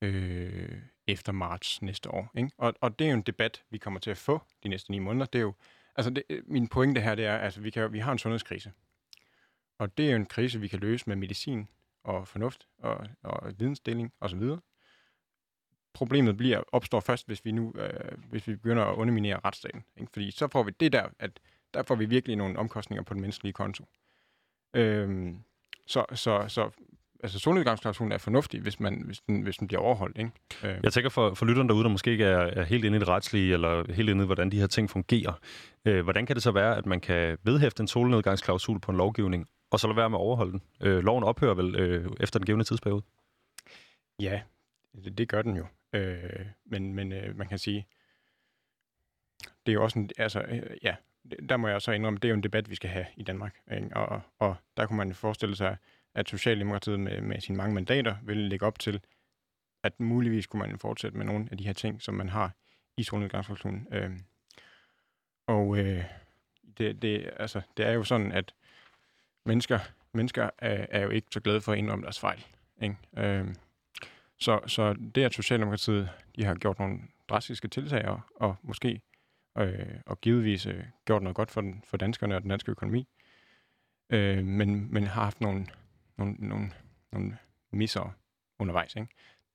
[0.02, 2.32] øh, efter marts næste år.
[2.38, 2.52] Ikke?
[2.58, 5.00] Og, og det er jo en debat, vi kommer til at få de næste ni
[5.00, 5.26] måneder.
[5.26, 5.54] Det er jo,
[5.96, 8.20] altså det, øh, min pointe her, det er, at altså, vi, kan, vi har en
[8.20, 8.72] sundhedskrise.
[9.78, 11.68] Og det er jo en krise, vi kan løse med medicin
[12.04, 14.44] og fornuft og, og vidensdeling osv.
[15.94, 19.84] Problemet bliver opstår først, hvis vi nu øh, hvis vi begynder at underminere retsstaten.
[19.98, 20.12] Ikke?
[20.14, 21.32] Fordi så får vi det der, at
[21.74, 23.86] der får vi virkelig nogle omkostninger på den menneskelige konto.
[24.74, 25.40] Øhm,
[25.86, 26.70] så, så, så
[27.24, 30.18] altså solnedgangsklausulen er fornuftig, hvis, man, hvis, den, hvis den bliver overholdt.
[30.18, 30.32] Ikke?
[30.64, 30.80] Øh.
[30.84, 33.08] Jeg tænker for, for lytteren derude, der måske ikke er, er helt inde i det
[33.08, 35.34] retslige, eller helt inde i, hvordan de her ting fungerer.
[35.86, 39.48] Øh, hvordan kan det så være, at man kan vedhæfte en solnedgangsklausul på en lovgivning,
[39.72, 40.62] og så lade være med at overholde den?
[40.82, 43.02] Øh, loven ophører vel øh, efter den givende tidsperiode?
[44.20, 44.42] Ja,
[45.04, 45.66] det, det gør den jo.
[45.94, 47.88] Øh, men men øh, man kan sige,
[49.66, 50.96] det er jo også en, altså, øh, ja,
[51.50, 53.60] der må jeg så indrømme, det er jo en debat, vi skal have i Danmark.
[53.72, 53.98] Ikke?
[53.98, 55.78] Og, og der kunne man forestille sig,
[56.14, 59.02] at Socialdemokratiet med, med sine mange mandater ville lægge op til,
[59.84, 62.52] at muligvis kunne man fortsætte med nogle af de her ting, som man har
[62.98, 63.88] i solnedgangsklausulen.
[63.92, 64.12] Øh,
[65.48, 66.04] og øh,
[66.78, 68.54] det, det, altså, det er jo sådan, at
[69.46, 69.80] mennesker,
[70.14, 72.46] mennesker er, er jo ikke så glade for at indrømme deres fejl.
[72.82, 72.96] Ikke?
[73.18, 73.48] Øh,
[74.40, 79.02] så, så det, at Socialdemokratiet de har gjort nogle drastiske tiltag, og, og måske
[79.58, 83.08] øh, og givetvis øh, gjort noget godt for, den, for danskerne og den danske økonomi,
[84.10, 85.66] øh, men, men har haft nogle,
[86.18, 86.72] nogle, nogle,
[87.12, 87.38] nogle
[87.72, 88.16] misser
[88.60, 88.96] undervejs.
[88.96, 89.08] Ikke?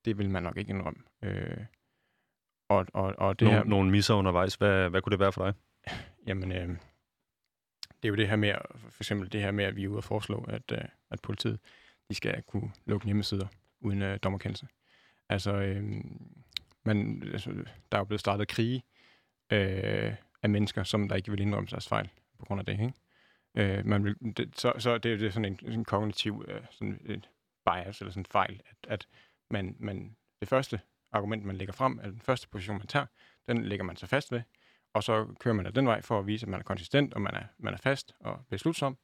[0.05, 1.03] Det vil man nok ikke indrømme.
[1.23, 1.65] Øh,
[2.69, 5.45] og, og, og det Nogle, her, nogle misser undervejs, hvad, hvad kunne det være for
[5.45, 5.55] dig?
[6.27, 6.69] Jamen, øh,
[8.03, 8.55] det er jo det her med,
[8.91, 11.59] for eksempel det her med, at vi er ude og foreslå, at, øh, at politiet
[12.11, 13.47] de skal kunne lukke hjemmesider
[13.85, 14.69] uden øh, dommerkendelse.
[15.29, 15.85] Altså, øh,
[16.85, 17.51] man, altså,
[17.93, 18.83] der er jo blevet startet krige
[19.53, 22.09] øh, af mennesker, som der ikke vil indrømme deres fejl
[22.39, 22.73] på grund af det.
[22.73, 22.93] Ikke?
[23.55, 27.01] Øh, man vil, det, så, så det er det sådan en, en kognitiv øh, sådan
[27.05, 27.29] et
[27.67, 29.09] bias eller sådan en fejl, at, at
[29.51, 30.81] man, man, det første
[31.13, 33.07] argument, man lægger frem, eller den første position, man tager,
[33.49, 34.43] den lægger man sig fast ved,
[34.93, 37.21] og så kører man af den vej for at vise, at man er konsistent, og
[37.21, 38.99] man er, man er fast og beslutsom.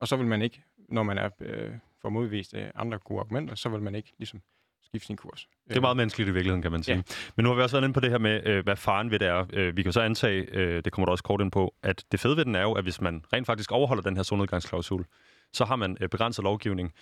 [0.00, 3.68] Og så vil man ikke, når man er øh, for modvist andre gode argumenter, så
[3.68, 4.40] vil man ikke ligesom
[4.84, 5.48] skifte sin kurs.
[5.68, 6.96] Det er meget menneskeligt i virkeligheden, kan man sige.
[6.96, 7.02] Ja.
[7.36, 9.18] Men nu har vi også været inde på det her med, øh, hvad faren ved
[9.18, 9.46] det er.
[9.52, 12.20] Øh, vi kan så antage, øh, det kommer der også kort ind på, at det
[12.20, 15.04] fede ved den er jo, at hvis man rent faktisk overholder den her solnedgangsklausul,
[15.52, 16.92] så har man begrænset lovgivning,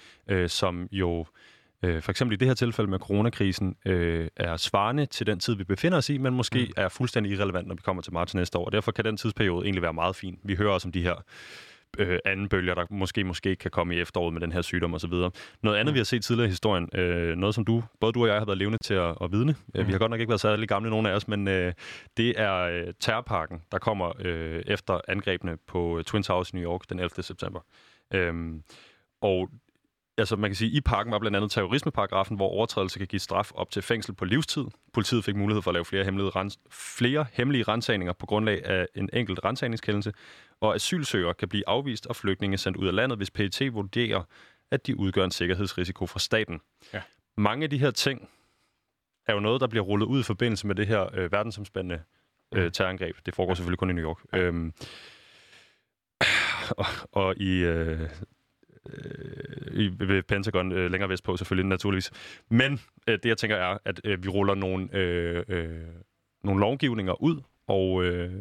[0.47, 1.27] som jo
[1.83, 3.77] for eksempel i det her tilfælde med coronakrisen,
[4.37, 6.83] er svarende til den tid, vi befinder os i, men måske mm.
[6.83, 8.71] er fuldstændig irrelevant, når vi kommer til marts næste år.
[8.71, 10.39] Derfor kan den tidsperiode egentlig være meget fin.
[10.45, 11.15] Vi hører også om de her
[11.99, 15.13] øh, anden bølger, der måske måske kan komme i efteråret med den her sygdom osv.
[15.63, 15.95] Noget andet, mm.
[15.95, 18.45] vi har set tidligere i historien, øh, noget som du, både du og jeg har
[18.45, 19.55] været levende til at, at vidne.
[19.75, 19.87] Mm.
[19.87, 21.73] Vi har godt nok ikke været særlig gamle, nogen af os, men øh,
[22.17, 26.81] det er øh, terrorparken, der kommer øh, efter angrebene på Twin Towers i New York
[26.91, 27.23] den 11.
[27.23, 27.61] september.
[28.15, 28.63] Øhm,
[29.21, 29.49] og
[30.19, 33.53] altså man kan sige, i parken var blandt andet terrorismeparagrafen, hvor overtrædelse kan give straf
[33.55, 34.65] op til fængsel på livstid.
[34.93, 38.87] Politiet fik mulighed for at lave flere hemmelige, rens- flere hemmelige rensagninger på grundlag af
[38.95, 40.13] en enkelt rensagningskendelse,
[40.61, 44.23] og asylsøgere kan blive afvist og flygtninge sendt ud af landet, hvis PET vurderer,
[44.71, 46.61] at de udgør en sikkerhedsrisiko for staten.
[46.95, 47.03] Ja.
[47.37, 48.29] Mange af de her ting
[49.27, 52.03] er jo noget, der bliver rullet ud i forbindelse med det her øh, verdensomspændende
[52.55, 52.71] øh, mm.
[52.71, 53.17] terrorangreb.
[53.27, 54.19] Det foregår selvfølgelig kun i New York.
[54.33, 54.39] Ja.
[54.39, 54.73] Øhm,
[56.71, 58.11] og, og i øh,
[59.73, 62.11] i, ved Pentagon øh, længere vestpå selvfølgelig naturligvis.
[62.51, 65.69] Men øh, det jeg tænker er, at øh, vi ruller nogle, øh, øh,
[66.45, 68.33] nogle lovgivninger ud, og, øh,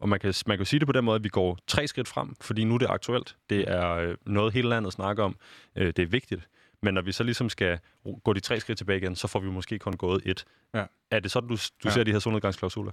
[0.00, 2.08] og man kan, man kan sige det på den måde, at vi går tre skridt
[2.08, 3.36] frem, fordi nu er det aktuelt.
[3.50, 5.36] Det er øh, noget, hele landet snakker om.
[5.76, 6.48] Øh, det er vigtigt.
[6.82, 7.78] Men når vi så ligesom skal
[8.24, 10.44] gå de tre skridt tilbage igen, så får vi måske kun gået et.
[10.74, 10.84] Ja.
[11.10, 11.90] Er det sådan, du, du Ja.
[11.90, 12.92] ser de her solnedgangsklausuler?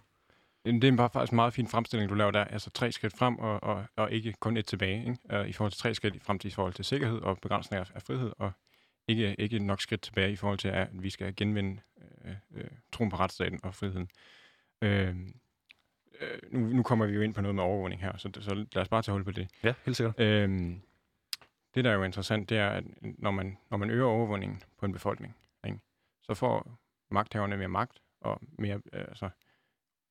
[0.66, 2.43] Det er bare faktisk en meget fin fremstilling, du laver der.
[2.43, 4.99] Altså tre skridt frem, og, og, og ikke kun et tilbage.
[4.99, 5.39] Ikke?
[5.39, 8.01] Uh, I forhold til tre skridt frem til i forhold til sikkerhed og begrænsning af,
[8.01, 8.51] frihed, og
[9.07, 11.82] ikke, ikke nok skridt tilbage i forhold til, at vi skal genvinde
[12.26, 14.09] øh, øh, troen på retsstaten og friheden.
[14.82, 15.16] Øh,
[16.22, 18.78] øh, nu, nu kommer vi jo ind på noget med overvågning her, så, så lad
[18.78, 19.47] os bare tage hul på det.
[19.63, 20.20] Ja, helt sikkert.
[20.20, 20.82] Øhm,
[21.76, 24.86] det, der er jo interessant, det er, at når man, når man øger overvågningen på
[24.86, 25.36] en befolkning,
[25.66, 25.80] ikke,
[26.22, 26.78] så får
[27.09, 29.30] magthaverne mere magt og mere, øh, altså,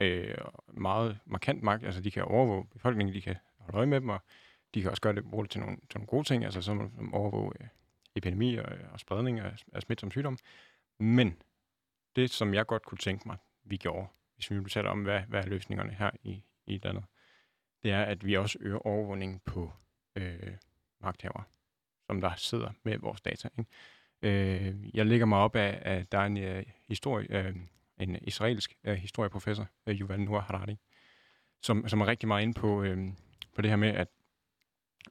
[0.01, 0.35] øh,
[0.67, 1.85] meget markant magt.
[1.85, 4.21] Altså, de kan overvåge befolkningen, de kan holde øje med dem, og
[4.75, 6.93] de kan også gøre det, bruge det til nogle, til nogle gode ting, altså som,
[6.97, 7.67] som overvåge øh,
[8.15, 10.39] epidemier og, og spredning af, af smitsom sygdom.
[10.99, 11.43] Men
[12.17, 15.21] det, som jeg godt kunne tænke mig, vi gjorde, hvis vi nu taler om, hvad,
[15.21, 17.05] hvad er løsningerne her i, i landet,
[17.83, 19.73] det er, at vi også øger overvågningen på
[20.17, 20.53] øh,
[21.01, 21.45] magthavere,
[22.07, 23.49] som der sidder med vores data.
[23.59, 23.71] Ikke?
[24.23, 27.57] Øh, jeg lægger mig op af, at der er en, øh, historie, øh,
[27.99, 30.77] en israelsk øh, historieprofessor, øh, Yuval Noah Harari,
[31.63, 33.13] som, som er rigtig meget inde på, øh,
[33.55, 34.09] på det her med, at,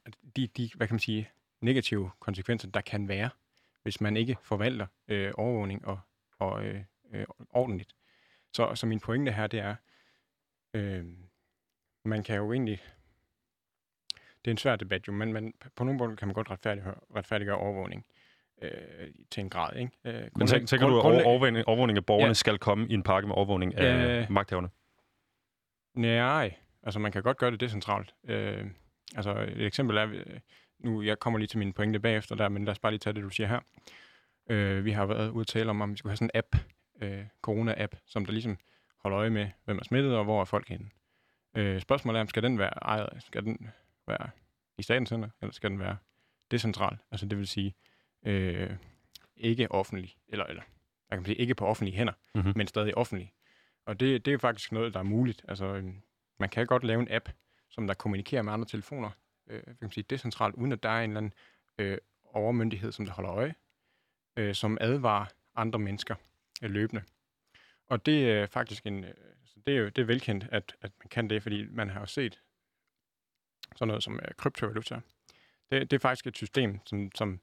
[0.04, 1.30] at de, de, hvad kan man sige,
[1.60, 3.30] negative konsekvenser, der kan være,
[3.82, 6.00] hvis man ikke forvalter øh, overvågning og,
[6.38, 7.94] og øh, øh, ordentligt.
[8.52, 9.74] Så, så min pointe her, det er,
[10.74, 11.04] øh,
[12.04, 12.82] man kan jo egentlig
[14.44, 16.94] det er en svær debat jo, men, man, på nogle måder kan man godt retfærdiggøre,
[17.16, 18.06] retfærdiggøre overvågning
[18.62, 18.70] øh,
[19.30, 19.76] til en grad.
[19.76, 19.90] Ikke?
[20.04, 22.32] Øh, Men grundlæg- tænker, tænker du, at over- overvågning, overvågning af borgerne Ja.
[22.34, 24.26] skal komme i en pakke med overvågning af Ja.
[24.30, 24.68] magthaverne?
[25.94, 28.14] Nej, altså man kan godt gøre det decentralt.
[28.24, 28.66] Øh,
[29.16, 30.40] altså et eksempel er, øh,
[30.78, 33.14] nu jeg kommer lige til mine pointe bagefter der, men lad os bare lige tage
[33.14, 33.60] det, du siger her.
[34.50, 36.56] Øh, vi har været ude at tale om, om vi skulle have sådan en app,
[37.02, 38.58] øh, corona-app, som der ligesom
[39.02, 40.90] holder øje med, hvem er smittet og hvor er folk henne.
[41.56, 43.68] Øh, spørgsmålet er, om skal den være ejet, skal den
[44.06, 44.30] være
[44.78, 45.96] i statens hænder, eller skal den være
[46.50, 46.96] decentral?
[47.10, 47.74] Altså det vil sige,
[48.24, 48.70] øh,
[49.36, 50.62] ikke offentlig, eller, eller
[51.10, 52.52] jeg kan sige, ikke på offentlige hænder, Mhm.
[52.56, 53.32] men stadig offentlig.
[53.86, 55.44] Og det, det er faktisk noget, der er muligt.
[55.48, 56.02] Altså, øhm,
[56.40, 57.28] man kan godt lave en app,
[57.70, 59.10] som der kommunikerer med andre telefoner,
[59.46, 61.32] øh, kan man sige, decentralt, uden at der er en eller anden
[61.78, 63.54] øh, overmyndighed, som der holder øje,
[64.36, 66.14] øh, som advarer andre mennesker
[66.62, 67.02] øh, løbende.
[67.86, 69.14] Og det er faktisk en, øh,
[69.44, 72.00] så det er jo det er velkendt, at, at man kan det, fordi man har
[72.00, 72.40] jo set
[73.76, 75.00] sådan noget som øh, kryptovaluta.
[75.70, 77.40] Det, det er faktisk et system, som, som,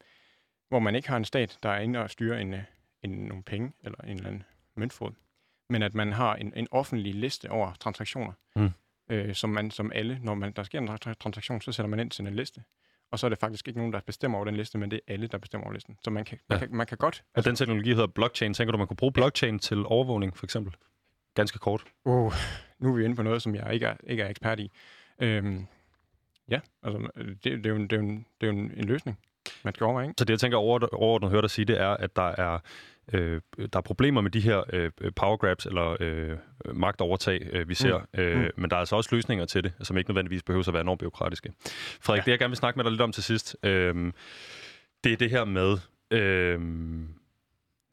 [0.72, 2.60] hvor man ikke har en stat, der er inde og styrer en, øh,
[3.04, 4.44] en, nogle penge eller en eller anden
[4.76, 5.12] møntfod,
[5.70, 8.70] men at man har en, en offentlig liste over transaktioner, Mm.
[9.10, 12.00] øh, som man som alle, når man, der sker en tra- transaktion, så sætter man
[12.00, 12.64] ind til en liste.
[13.12, 15.14] Og så er det faktisk ikke nogen, der bestemmer over den liste, men det er
[15.14, 15.98] alle, der bestemmer over listen.
[16.04, 16.66] Så man kan, man Ja.
[16.66, 17.24] kan, man kan godt...
[17.36, 18.54] Og den teknologi hedder blockchain.
[18.54, 20.76] Tænker du, man kunne bruge blockchain til overvågning, for eksempel?
[21.36, 21.84] Ganske kort.
[22.06, 22.32] Oh,
[22.80, 24.72] nu er vi inde på noget, som jeg ikke er, ikke er ekspert i.
[25.20, 25.66] Øhm,
[26.50, 28.72] ja, altså, det, det, er jo en, det, er jo en, det er jo en,
[28.76, 29.20] en løsning,
[29.66, 30.16] man skal overveje, ikke?
[30.18, 32.60] Så det, jeg tænker over, overordnet høre dig sige, det er, at der er,
[33.14, 36.38] øh, der er problemer med de her øh, power grabs eller øh,
[36.74, 37.98] magtovertag, øh, vi ser.
[37.98, 38.20] Mm.
[38.22, 38.50] Øh, Mm.
[38.56, 41.00] Men der er altså også løsninger til det, som ikke nødvendigvis behøver at være enormt
[41.00, 41.54] byråkratiske.
[42.02, 42.20] Frederik.
[42.20, 42.24] Ja.
[42.26, 44.14] det jeg gerne vil snakke med dig lidt om til sidst, øh,
[45.04, 45.78] det er det her med...
[46.12, 46.60] Øh,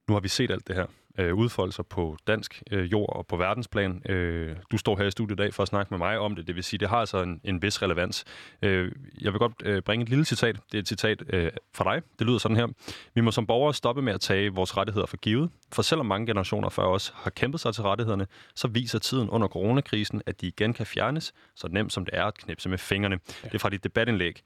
[0.08, 0.86] nu har vi set alt det her
[1.18, 4.02] øh, udfolde sig på dansk øh, jord og på verdensplan.
[4.10, 6.46] Øh, du står her i studiet i dag for at snakke med mig om det.
[6.46, 8.24] Det vil sige, det har altså en, en vis relevans.
[8.62, 10.56] Øh, jeg vil godt øh, bringe et lille citat.
[10.72, 12.02] Det er et citat øh, fra dig.
[12.18, 12.66] Det lyder sådan her.
[13.14, 15.50] Vi må som borgere stoppe med at tage vores rettigheder for givet.
[15.72, 19.48] For selvom mange generationer før os har kæmpet sig til rettighederne, så viser tiden under
[19.48, 23.18] coronakrisen, at de igen kan fjernes, så nemt som det er at knipse med fingrene.
[23.42, 23.48] Ja.
[23.48, 24.42] Det er fra dit debatindlæg.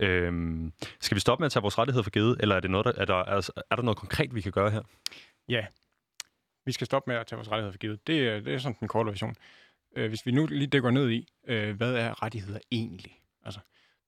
[0.00, 2.84] Øhm, skal vi stoppe med at tage vores rettigheder for givet, eller er, det noget,
[2.84, 4.82] der, er, der, er, er der noget konkret, vi kan gøre her?
[5.48, 5.64] Ja,
[6.66, 8.06] vi skal stoppe med at tage vores rettigheder for givet.
[8.06, 9.36] Det, det er sådan den korte version.
[9.96, 13.22] Øh, hvis vi nu lige dykker ned i, øh, hvad er rettigheder egentlig?
[13.44, 13.60] Altså,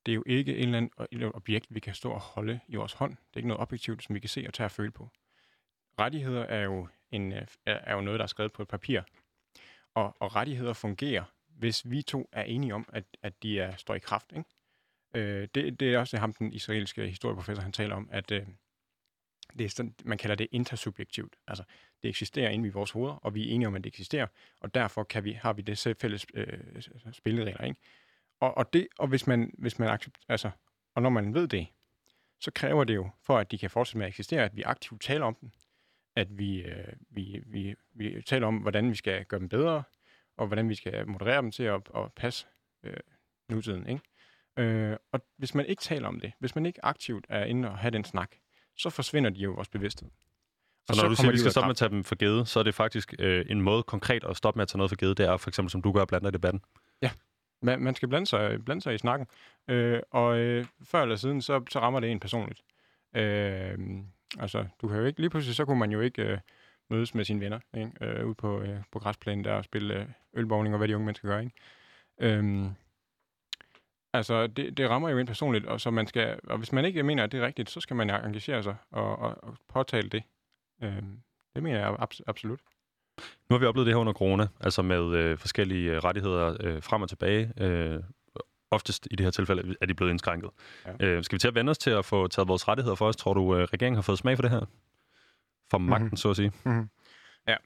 [0.06, 2.76] det er jo ikke en eller anden et objekt, vi kan stå og holde i
[2.76, 3.10] vores hånd.
[3.10, 5.08] Det er ikke noget objektivt, som vi kan se og tage og føle på.
[5.98, 9.00] Rettigheder er jo, en, øh, er, jo noget, der er skrevet på et papir.
[9.94, 13.94] Og, og rettigheder fungerer, hvis vi to er enige om, at, at de er, står
[13.94, 14.32] i kraft.
[14.36, 14.44] Ikke?
[15.14, 18.46] Øh, det, det er også ham, den israelske historieprofessor, han taler om, at øh,
[19.58, 21.36] det er sådan, man kalder det intersubjektivt.
[21.48, 21.64] Altså,
[22.02, 24.26] det eksisterer inde i vores hoveder, og vi er enige om, at det eksisterer,
[24.60, 26.58] og derfor kan vi, har vi det fælles øh,
[27.12, 27.64] spilleregler.
[27.64, 27.80] Ikke?
[28.40, 30.50] Og, og, det, og hvis man, hvis man accept, altså,
[30.94, 31.66] og når man ved det,
[32.40, 35.02] så kræver det jo, for at de kan fortsætte med at eksistere, at vi aktivt
[35.02, 35.50] taler om dem,
[36.16, 39.82] at vi, øh, vi, vi, vi taler om, hvordan vi skal gøre dem bedre,
[40.36, 42.46] og hvordan vi skal moderere dem til at, at passe
[42.82, 42.96] øh,
[43.48, 43.86] nutiden.
[43.86, 44.02] Ikke?
[44.56, 47.78] Øh, og hvis man ikke taler om det, hvis man ikke aktivt er inde og
[47.78, 48.36] have den snak,
[48.76, 50.10] så forsvinder de jo i vores bevidsthed.
[50.88, 52.58] Og når du siger, at vi skal stoppe med at tage dem for givet, så
[52.58, 55.18] er det faktisk øh, en måde konkret at stoppe med at tage noget for givet,
[55.18, 56.62] det er for eksempel, som du gør blandt andet i debatten.
[57.62, 59.26] man, man skal blande sig, blande sig i snakken.
[59.68, 62.62] Øh, og øh, før eller siden, så, så rammer det en personligt.
[63.16, 63.78] Øh,
[64.38, 66.38] altså, du kan jo ikke, lige pludselig, så kunne man jo ikke øh,
[66.90, 67.90] mødes med sine venner, ikke?
[68.00, 71.04] Øh, ude på, øh, på græsplænen der og spille øh, ølbowling og hvad de unge
[71.06, 71.52] mennesker gør, ikke?
[72.20, 72.66] Øh,
[74.12, 77.02] altså, det, det rammer jo en personligt, og, så man skal, og hvis man ikke
[77.02, 80.22] mener, at det er rigtigt, så skal man engagere sig og, og, og påtale det.
[80.82, 81.02] Øh,
[81.54, 82.60] det mener jeg abs- absolut.
[83.18, 86.82] Nu har vi oplevet det her under corona, altså med øh, forskellige øh, rettigheder øh,
[86.82, 87.52] frem og tilbage.
[87.56, 88.02] Øh,
[88.70, 90.50] oftest i det her tilfælde er de blevet indskrænket.
[90.86, 91.06] Ja.
[91.06, 93.16] Øh, skal vi til at vende os til at få taget vores rettigheder for os?
[93.16, 94.66] Tror du, øh, regeringen har fået smag for det her?
[95.70, 96.16] For magten, mm-hmm.
[96.16, 96.52] så at sige.
[96.64, 96.88] Mm-hmm.
[97.46, 97.56] Ja.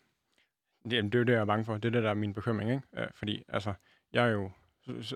[0.91, 1.75] Jamen, det er jo det, jeg er bange for.
[1.75, 2.71] Det er det, der er min bekymring.
[2.71, 2.83] Ikke?
[2.97, 3.75] Øh, fordi altså,
[4.13, 4.51] jeg er jo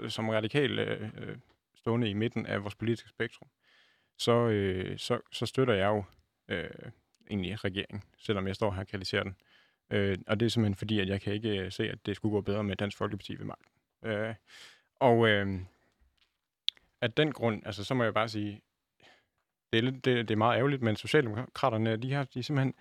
[0.09, 1.37] som radikal øh, øh,
[1.75, 3.49] stående i midten af vores politiske spektrum,
[4.19, 6.05] så, øh, så, så støtter jeg jo
[6.49, 6.71] øh,
[7.31, 9.37] egentlig regeringen, selvom jeg står her og kritiserer den.
[9.91, 12.33] Øh, og det er simpelthen fordi, at jeg kan ikke øh, se, at det skulle
[12.33, 13.71] gå bedre med Dansk Folkeparti ved magten.
[14.03, 14.35] Øh,
[15.01, 15.61] og øh,
[17.01, 18.61] af den grund, altså så må jeg bare sige,
[19.73, 22.75] det er, lidt, det, det er meget ærgerligt, men Socialdemokraterne, de har de simpelthen,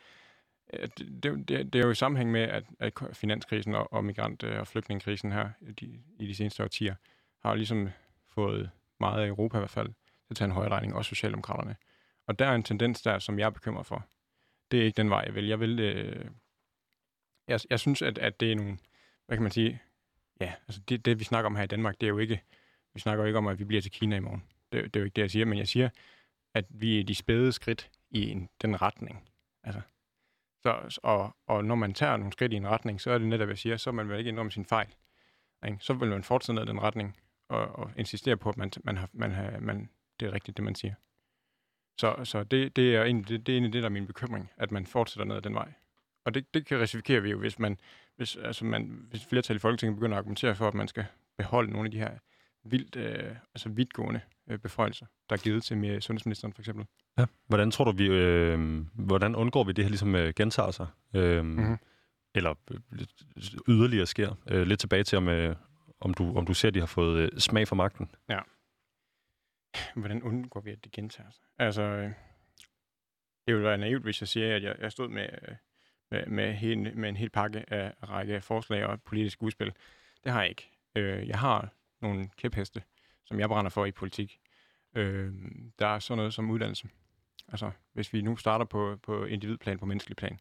[0.73, 4.43] øh, det, det, det er jo i sammenhæng med, at, at finanskrisen og, og migrant-
[4.43, 6.95] øh, og flygtningekrisen her de, i de seneste årtier,
[7.41, 7.89] har ligesom
[8.27, 8.69] fået
[8.99, 9.93] meget af Europa i hvert fald til
[10.29, 11.75] at tage en højere regning, også Socialdemokraterne.
[12.27, 14.05] Og der er en tendens der, som jeg er bekymret for.
[14.71, 15.47] Det er ikke den vej, jeg vil.
[15.47, 16.25] Jeg vil øh,
[17.47, 18.77] jeg, jeg synes, at, at det er nogle,
[19.25, 19.81] hvad kan man sige,
[20.41, 22.41] ja, altså det, det, vi snakker om her i Danmark, det er jo ikke,
[22.93, 24.43] vi snakker jo ikke om, at vi bliver til Kina i morgen.
[24.71, 25.89] Det, det er jo ikke det, jeg siger, men jeg siger,
[26.53, 29.29] at vi er de spæde skridt i en, den retning.
[29.63, 29.81] Altså,
[30.63, 33.49] så, og, og når man tager nogle skridt i en retning, så er det netop,
[33.49, 34.95] jeg siger, så man vil ikke indrømme sin fejl.
[35.65, 35.77] Ikke?
[35.81, 37.17] Så vil man fortsætte ned den retning,
[37.49, 39.89] og, og insistere på, at man, man har, man har, man,
[40.19, 40.93] det er rigtigt, det man siger.
[41.97, 44.49] Så, så det, det, er egentlig, det, det er egentlig det, der er min bekymring,
[44.57, 45.73] at man fortsætter ned ad den vej.
[46.25, 47.77] Og det, det kan risikere vi jo, hvis, man,
[48.17, 51.05] hvis, altså man, hvis flertal i Folketinget begynder at argumentere for, at man skal
[51.37, 52.11] beholde nogle af de her
[52.63, 56.85] vildt, øh, altså vidtgående øh, beføjelser, der er givet til med sundhedsministeren for eksempel.
[57.17, 57.25] Ja.
[57.47, 60.87] Hvordan tror du, vi, øh, hvordan undgår vi det her ligesom øh, gentager sig?
[61.15, 61.77] Øh, mm-hmm.
[62.35, 62.79] Eller øh,
[63.67, 64.35] yderligere sker?
[64.51, 65.55] Øh, lidt tilbage til, om, øh,
[65.99, 68.11] om, du, om du ser, at de har fået øh, smag for magten.
[68.29, 68.39] Ja.
[69.95, 71.43] Hvordan undgår vi, at det gentager sig?
[71.57, 72.11] Altså, øh,
[73.45, 75.29] det ville være naivt, hvis jeg siger, at jeg, jeg stod med...
[75.41, 75.55] Øh,
[76.11, 79.73] med, med, hele, med en hel pakke af række forslag og politisk udspil.
[80.23, 80.71] Det har jeg ikke.
[80.95, 81.69] Øh, jeg har
[82.01, 82.83] nogle kæpheste,
[83.25, 84.39] som jeg brænder for i politik.
[84.95, 85.33] Øh,
[85.79, 86.89] der er sådan noget som uddannelse.
[87.47, 90.39] Altså, hvis vi nu starter på, på individplan, på menneskelig plan.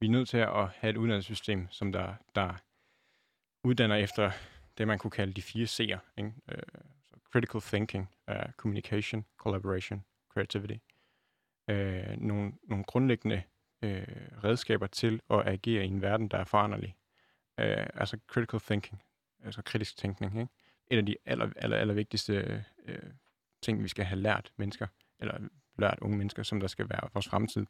[0.00, 2.54] Vi er nødt til at have et uddannelsessystem, som der, der
[3.64, 4.30] uddanner efter
[4.78, 5.98] det, man kunne kalde de fire C'er.
[6.18, 6.32] Ikke?
[6.48, 6.62] Øh,
[7.32, 10.76] critical thinking, uh, communication, collaboration, creativity.
[11.70, 13.42] Øh, nogle, nogle grundlæggende
[13.82, 14.06] øh,
[14.44, 16.96] redskaber til at agere i en verden, der er foranderlig.
[17.60, 19.02] Øh, altså critical thinking,
[19.44, 20.40] altså kritisk tænkning.
[20.40, 20.52] Ikke?
[20.90, 22.98] Et af de aller, aller, aller vigtigste øh,
[23.62, 24.86] ting, vi skal have lært mennesker,
[25.18, 25.38] eller
[25.78, 27.66] lært unge mennesker, som der skal være vores fremtid,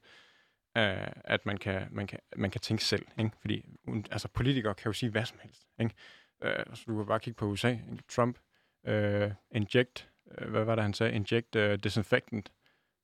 [0.77, 3.07] øh, at man kan, man, kan, man kan tænke selv.
[3.19, 3.31] Ikke?
[3.41, 3.65] Fordi
[4.11, 5.69] altså, politikere kan jo sige hvad som helst.
[5.81, 5.95] Ikke?
[6.43, 7.77] Øh, så du kan bare kigge på USA.
[8.09, 8.39] Trump,
[8.87, 10.09] øh, inject,
[10.39, 11.13] øh, hvad var det, han sagde?
[11.13, 12.51] Inject uh, disinfectant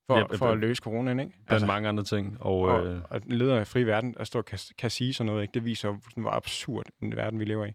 [0.06, 1.32] for, ja, for at løse coronaen, ikke?
[1.48, 2.36] Altså mange andre ting.
[2.40, 3.00] Og, og, øh...
[3.10, 5.54] og leder af fri verden, der står kan, kan sige sådan noget, ikke?
[5.54, 7.72] Det viser, hvor absurd den verden, vi lever i.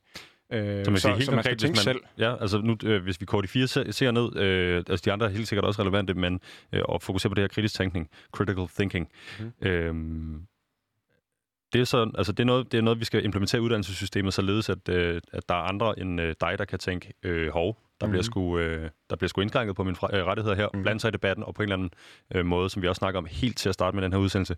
[0.53, 2.01] Øh, så man, siger, helt så man skal tænke man, selv.
[2.17, 5.25] Ja, altså nu, øh, hvis vi går de fire ser ned, øh, altså de andre
[5.25, 6.39] er helt sikkert også relevante, men
[6.73, 9.09] øh, at fokusere på det her kritisk tænkning, critical thinking.
[9.39, 9.67] Mm.
[9.67, 9.93] Øh,
[11.73, 14.33] det er, så, altså det, er noget, det er noget, vi skal implementere i uddannelsessystemet,
[14.33, 17.77] således at, øh, at der er andre end øh, dig, der kan tænke, øh, hov,
[18.01, 18.11] der, mm.
[18.11, 18.23] bliver mhm.
[18.23, 20.81] sgu, øh, der bliver sgu indskrænket på mine fra, øh, rettigheder her, mm.
[20.81, 21.91] blande sig i debatten, og på en eller anden
[22.35, 24.55] øh, måde, som vi også snakker om helt til at starte med den her udsendelse,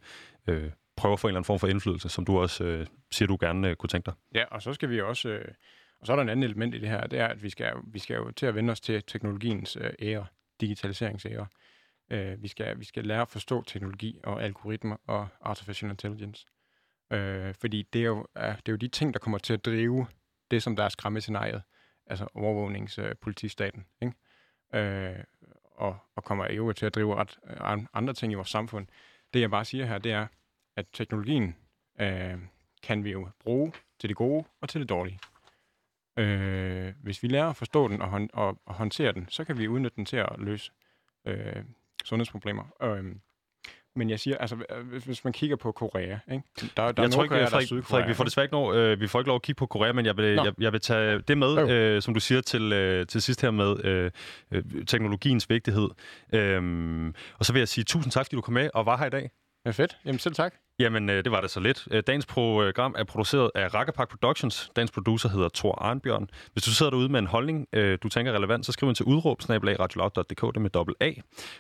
[0.48, 3.28] øh, prøve at få en eller anden form for indflydelse, som du også øh, siger,
[3.28, 4.14] du gerne øh, kunne tænke dig.
[4.36, 5.30] Ja, og så skal vi også...
[5.30, 5.46] Øh,
[6.00, 7.74] og så er der en anden element i det her, det er, at vi skal,
[7.88, 10.26] vi skal jo til at vende os til teknologiens øh, ære,
[10.62, 11.48] digitaliseringsære.
[12.12, 16.46] Øh, vi, skal, vi skal lære at forstå teknologi og algoritmer og artificial intelligence.
[17.14, 19.66] Øh, fordi det er, jo, er, det er jo de ting, der kommer til at
[19.66, 20.08] drive
[20.52, 21.62] det, som der er skræmmescenariet,
[22.08, 25.16] altså overvågningspolitistaten, øh, ikke?
[25.16, 25.24] Øh,
[25.76, 28.88] og, og kommer jo til at drive ret øh, andre ting i vores samfund.
[29.34, 30.28] Det jeg bare siger her, det er,
[30.76, 31.56] at teknologien
[32.00, 32.38] øh,
[32.84, 35.20] kan vi jo bruge til det gode og til det dårlige.
[36.18, 39.58] Øh, hvis vi lærer at forstå den og, hånd, og, og håndtere den, så kan
[39.58, 40.72] vi udnytte den til at løse
[41.26, 41.64] øh,
[42.04, 42.64] sundhedsproblemer.
[42.82, 43.16] Øh,
[43.96, 44.56] men jeg siger, altså,
[45.06, 46.44] hvis, man kigger på Korea, ikke?
[46.78, 49.00] Der, der jeg er tror ikke, Frederik, der Frederik, vi får desværre ikke, noget, øh,
[49.00, 51.20] vi får ikke lov at kigge på Korea, men jeg vil, jeg, jeg vil tage
[51.20, 54.12] det med, øh, som du siger til, øh, til sidst her med øh,
[54.52, 55.90] øh, teknologiens vigtighed.
[56.34, 59.06] Øh, og så vil jeg sige tusind tak, fordi du kom med og var her
[59.06, 59.30] i dag.
[59.66, 59.98] Ja, fedt.
[60.06, 60.54] Jamen selv tak.
[60.80, 61.88] Jamen, øh, det var det så lidt.
[61.92, 64.72] Øh, dagens program er produceret af Rakkerpark Productions.
[64.76, 66.30] Dagens producer hedder Thor Arnbjørn.
[66.54, 69.06] Hvis du sidder derude med en holdning, øh, du tænker relevant, så skriv ind til
[69.06, 69.42] udråb,
[70.52, 71.12] det med dobbelt A.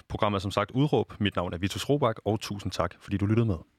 [0.10, 1.14] Programmet er som sagt udråb.
[1.20, 3.73] Mit navn er Vitus Robak, og tusind tak, fordi du lyttede med.